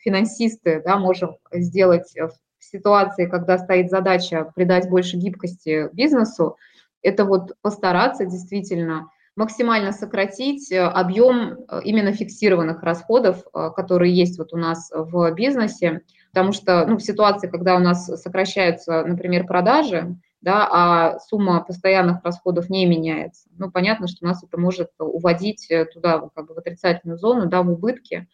финансисты 0.00 0.82
да, 0.84 0.98
можем 0.98 1.36
сделать 1.52 2.12
в 2.16 2.64
ситуации, 2.64 3.26
когда 3.26 3.58
стоит 3.58 3.90
задача 3.90 4.50
придать 4.56 4.90
больше 4.90 5.16
гибкости 5.16 5.88
бизнесу, 5.92 6.56
это 7.02 7.24
вот 7.24 7.52
постараться 7.62 8.24
действительно 8.24 9.08
максимально 9.36 9.92
сократить 9.92 10.70
э, 10.70 10.80
объем 10.80 11.52
э, 11.68 11.80
именно 11.84 12.12
фиксированных 12.12 12.82
расходов, 12.82 13.42
э, 13.54 13.70
которые 13.74 14.14
есть 14.14 14.38
вот 14.38 14.52
у 14.52 14.56
нас 14.56 14.90
в 14.92 15.32
бизнесе, 15.32 16.02
потому 16.32 16.52
что 16.52 16.84
ну, 16.86 16.98
в 16.98 17.02
ситуации, 17.02 17.48
когда 17.48 17.76
у 17.76 17.78
нас 17.78 18.06
сокращаются, 18.20 19.04
например, 19.04 19.46
продажи, 19.46 20.16
да, 20.42 20.68
а 20.70 21.18
сумма 21.20 21.62
постоянных 21.62 22.24
расходов 22.24 22.70
не 22.70 22.86
меняется, 22.86 23.48
ну, 23.56 23.70
понятно, 23.70 24.08
что 24.08 24.24
нас 24.24 24.42
это 24.42 24.58
может 24.58 24.90
уводить 24.98 25.68
туда, 25.92 26.28
как 26.34 26.46
бы 26.46 26.54
в 26.54 26.58
отрицательную 26.58 27.18
зону, 27.18 27.46
да, 27.46 27.62
в 27.62 27.70
убытки. 27.70 28.26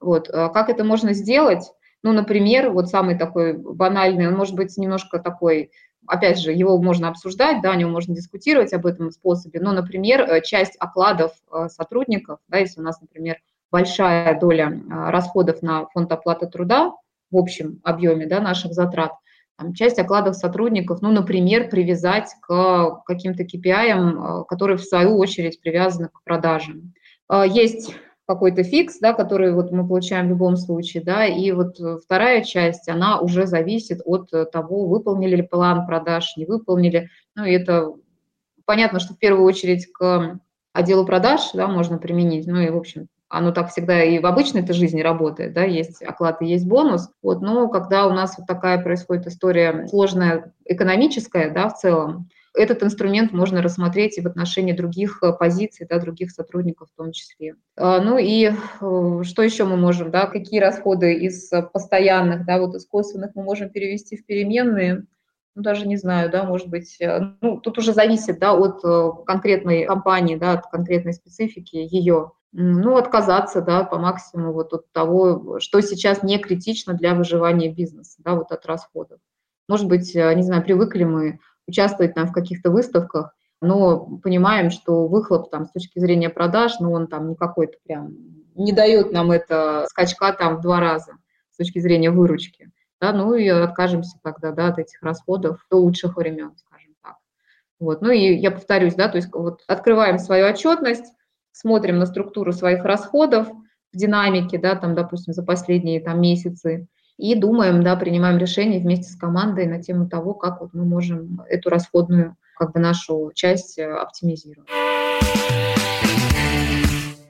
Вот. 0.00 0.28
Как 0.28 0.68
это 0.68 0.82
можно 0.82 1.12
сделать? 1.12 1.70
Ну, 2.06 2.12
например, 2.12 2.70
вот 2.70 2.88
самый 2.88 3.18
такой 3.18 3.54
банальный, 3.54 4.28
он 4.28 4.36
может 4.36 4.54
быть 4.54 4.76
немножко 4.76 5.18
такой, 5.18 5.72
опять 6.06 6.38
же, 6.38 6.52
его 6.52 6.80
можно 6.80 7.08
обсуждать, 7.08 7.60
да, 7.62 7.72
о 7.72 7.74
нем 7.74 7.90
можно 7.90 8.14
дискутировать 8.14 8.72
об 8.72 8.86
этом 8.86 9.10
способе, 9.10 9.58
но, 9.58 9.72
например, 9.72 10.20
э, 10.20 10.40
часть 10.40 10.76
окладов 10.78 11.32
э, 11.50 11.66
сотрудников, 11.68 12.38
да, 12.46 12.58
если 12.58 12.80
у 12.80 12.84
нас, 12.84 13.00
например, 13.00 13.38
большая 13.72 14.38
доля 14.38 14.68
э, 14.70 15.10
расходов 15.10 15.62
на 15.62 15.88
фонд 15.88 16.12
оплаты 16.12 16.46
труда 16.46 16.92
в 17.32 17.36
общем 17.36 17.80
объеме 17.82 18.26
да, 18.26 18.40
наших 18.40 18.72
затрат, 18.72 19.10
там, 19.58 19.74
часть 19.74 19.98
окладов 19.98 20.36
сотрудников, 20.36 21.02
ну, 21.02 21.10
например, 21.10 21.68
привязать 21.68 22.30
к 22.40 23.02
каким-то 23.04 23.42
KPI, 23.42 24.44
которые 24.46 24.76
в 24.76 24.84
свою 24.84 25.18
очередь 25.18 25.60
привязаны 25.60 26.10
к 26.10 26.22
продажам. 26.22 26.92
Есть 27.48 27.96
какой-то 28.26 28.64
фикс, 28.64 28.98
да, 28.98 29.12
который 29.12 29.52
вот 29.52 29.70
мы 29.70 29.86
получаем 29.86 30.26
в 30.26 30.30
любом 30.30 30.56
случае, 30.56 31.02
да, 31.02 31.24
и 31.24 31.52
вот 31.52 31.78
вторая 32.02 32.42
часть, 32.42 32.88
она 32.88 33.20
уже 33.20 33.46
зависит 33.46 34.00
от 34.04 34.30
того, 34.50 34.86
выполнили 34.86 35.36
ли 35.36 35.42
план 35.42 35.86
продаж, 35.86 36.36
не 36.36 36.44
выполнили, 36.44 37.08
ну, 37.34 37.44
и 37.44 37.52
это 37.52 37.92
понятно, 38.64 38.98
что 38.98 39.14
в 39.14 39.18
первую 39.18 39.44
очередь 39.44 39.86
к 39.92 40.40
отделу 40.72 41.06
продаж, 41.06 41.40
да, 41.54 41.68
можно 41.68 41.98
применить, 41.98 42.46
ну, 42.46 42.60
и, 42.60 42.70
в 42.70 42.76
общем, 42.76 43.08
оно 43.28 43.52
так 43.52 43.70
всегда 43.70 44.02
и 44.02 44.18
в 44.18 44.26
обычной 44.26 44.62
этой 44.62 44.74
жизни 44.74 45.00
работает, 45.00 45.52
да, 45.52 45.64
есть 45.64 46.02
оклад 46.02 46.42
и 46.42 46.46
есть 46.46 46.66
бонус, 46.66 47.08
вот, 47.22 47.40
но 47.42 47.68
когда 47.68 48.06
у 48.06 48.12
нас 48.12 48.36
вот 48.38 48.46
такая 48.46 48.82
происходит 48.82 49.26
история 49.26 49.86
сложная, 49.88 50.52
экономическая, 50.64 51.50
да, 51.50 51.68
в 51.68 51.78
целом, 51.78 52.28
этот 52.56 52.82
инструмент 52.82 53.32
можно 53.32 53.62
рассмотреть 53.62 54.18
и 54.18 54.22
в 54.22 54.26
отношении 54.26 54.72
других 54.72 55.22
э, 55.22 55.32
позиций, 55.32 55.86
да, 55.88 55.98
других 55.98 56.30
сотрудников 56.30 56.88
в 56.90 56.96
том 56.96 57.12
числе. 57.12 57.54
А, 57.76 58.00
ну 58.00 58.18
и 58.18 58.46
э, 58.46 59.22
что 59.22 59.42
еще 59.42 59.64
мы 59.64 59.76
можем, 59.76 60.10
да, 60.10 60.26
какие 60.26 60.60
расходы 60.60 61.14
из 61.14 61.50
постоянных, 61.72 62.46
да, 62.46 62.58
вот 62.58 62.74
из 62.74 62.86
косвенных 62.86 63.32
мы 63.34 63.42
можем 63.42 63.68
перевести 63.70 64.16
в 64.16 64.24
переменные, 64.24 65.04
ну, 65.54 65.62
даже 65.62 65.86
не 65.86 65.96
знаю, 65.96 66.30
да, 66.30 66.44
может 66.44 66.68
быть, 66.68 66.96
э, 67.00 67.20
ну, 67.40 67.60
тут 67.60 67.78
уже 67.78 67.92
зависит, 67.92 68.38
да, 68.38 68.54
от 68.54 68.82
конкретной 69.26 69.84
компании, 69.84 70.36
да, 70.36 70.52
от 70.52 70.66
конкретной 70.66 71.12
специфики 71.12 71.76
ее. 71.76 72.32
Ну, 72.52 72.96
отказаться, 72.96 73.60
да, 73.60 73.84
по 73.84 73.98
максимуму 73.98 74.54
вот 74.54 74.72
от 74.72 74.90
того, 74.92 75.58
что 75.60 75.82
сейчас 75.82 76.22
не 76.22 76.38
критично 76.38 76.94
для 76.94 77.14
выживания 77.14 77.70
бизнеса, 77.70 78.16
да, 78.24 78.34
вот 78.34 78.50
от 78.50 78.64
расходов. 78.64 79.18
Может 79.68 79.88
быть, 79.88 80.14
не 80.14 80.42
знаю, 80.42 80.62
привыкли 80.62 81.04
мы 81.04 81.40
участвовать 81.66 82.14
там 82.14 82.26
в 82.26 82.32
каких-то 82.32 82.70
выставках, 82.70 83.34
но 83.60 84.18
понимаем, 84.22 84.70
что 84.70 85.06
выхлоп 85.06 85.50
там 85.50 85.66
с 85.66 85.72
точки 85.72 85.98
зрения 85.98 86.30
продаж, 86.30 86.78
ну 86.80 86.92
он 86.92 87.06
там 87.06 87.28
не 87.28 87.36
какой-то 87.36 87.78
прям, 87.84 88.14
не 88.54 88.72
дает 88.72 89.12
нам 89.12 89.30
это 89.30 89.86
скачка 89.88 90.32
там 90.32 90.56
в 90.56 90.60
два 90.60 90.80
раза 90.80 91.12
с 91.50 91.56
точки 91.56 91.78
зрения 91.78 92.10
выручки. 92.10 92.70
Да, 93.00 93.12
ну 93.12 93.34
и 93.34 93.46
откажемся 93.48 94.18
тогда 94.22 94.52
да, 94.52 94.68
от 94.68 94.78
этих 94.78 95.02
расходов 95.02 95.64
до 95.70 95.76
лучших 95.76 96.16
времен, 96.16 96.52
скажем 96.56 96.94
так. 97.02 97.16
Вот. 97.78 98.00
Ну 98.00 98.10
и 98.10 98.34
я 98.34 98.50
повторюсь, 98.50 98.94
да, 98.94 99.08
то 99.08 99.16
есть 99.16 99.28
вот 99.32 99.62
открываем 99.66 100.18
свою 100.18 100.46
отчетность, 100.46 101.12
смотрим 101.52 101.98
на 101.98 102.06
структуру 102.06 102.52
своих 102.52 102.84
расходов 102.84 103.48
в 103.92 103.96
динамике, 103.96 104.58
да, 104.58 104.76
там, 104.76 104.94
допустим, 104.94 105.32
за 105.32 105.42
последние 105.42 106.00
там 106.00 106.20
месяцы, 106.20 106.88
и 107.18 107.34
думаем, 107.34 107.82
да, 107.82 107.96
принимаем 107.96 108.38
решение 108.38 108.80
вместе 108.80 109.10
с 109.10 109.16
командой 109.16 109.66
на 109.66 109.82
тему 109.82 110.08
того, 110.08 110.34
как 110.34 110.60
вот 110.60 110.74
мы 110.74 110.84
можем 110.84 111.42
эту 111.48 111.70
расходную 111.70 112.36
как 112.56 112.72
бы 112.72 112.80
нашу 112.80 113.32
часть 113.34 113.78
э, 113.78 113.84
оптимизировать. 113.84 114.68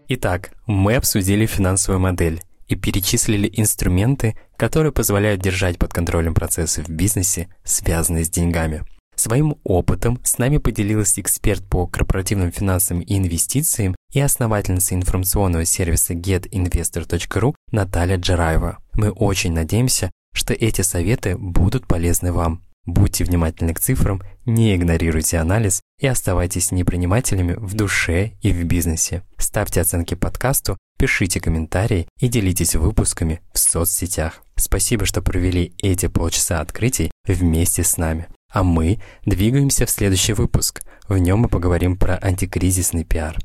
Итак, 0.09 0.51
мы 0.67 0.95
обсудили 0.95 1.47
финансовую 1.47 2.01
модель 2.01 2.43
и 2.69 2.77
перечислили 2.77 3.51
инструменты, 3.53 4.37
которые 4.57 4.93
позволяют 4.93 5.41
держать 5.41 5.79
под 5.79 5.93
контролем 5.93 6.35
процессы 6.35 6.83
в 6.83 6.89
бизнесе, 6.89 7.49
связанные 7.65 8.25
с 8.25 8.31
деньгами. 8.31 8.85
Своим 9.27 9.57
опытом 9.65 10.21
с 10.23 10.39
нами 10.39 10.59
поделилась 10.59 11.19
эксперт 11.19 11.65
по 11.69 11.89
корпоративным 11.89 12.53
финансам 12.53 13.01
и 13.01 13.19
инвестициям 13.19 13.97
и 14.13 14.21
основательница 14.21 14.95
информационного 14.95 15.65
сервиса 15.65 16.15
getinvestor.ru 16.15 17.53
Наталья 17.73 18.19
Джараева. 18.19 18.79
Мы 18.93 19.11
очень 19.11 19.53
надеемся, 19.53 20.13
что 20.33 20.55
эти 20.55 20.83
советы 20.83 21.37
будут 21.37 21.89
полезны 21.89 22.31
вам. 22.31 22.63
Будьте 22.85 23.25
внимательны 23.25 23.75
к 23.75 23.81
цифрам, 23.81 24.23
не 24.45 24.77
игнорируйте 24.77 25.39
анализ 25.39 25.81
и 25.99 26.07
оставайтесь 26.07 26.71
непринимателями 26.71 27.55
в 27.55 27.75
душе 27.75 28.35
и 28.43 28.53
в 28.53 28.63
бизнесе. 28.63 29.25
Ставьте 29.39 29.81
оценки 29.81 30.15
подкасту, 30.15 30.79
пишите 31.01 31.41
комментарии 31.41 32.07
и 32.21 32.29
делитесь 32.29 32.77
выпусками 32.77 33.41
в 33.53 33.59
соцсетях. 33.59 34.45
Спасибо, 34.55 35.05
что 35.05 35.21
провели 35.21 35.75
эти 35.83 36.07
полчаса 36.07 36.61
открытий 36.61 37.11
вместе 37.27 37.83
с 37.83 37.97
нами. 37.97 38.29
А 38.57 38.63
мы 38.63 39.01
двигаемся 39.27 39.85
в 39.85 39.91
следующий 39.91 40.33
выпуск. 40.33 40.83
В 41.09 41.19
нем 41.19 41.41
мы 41.41 41.49
поговорим 41.51 41.95
про 41.95 42.17
антикризисный 42.17 43.05
пиар. 43.05 43.37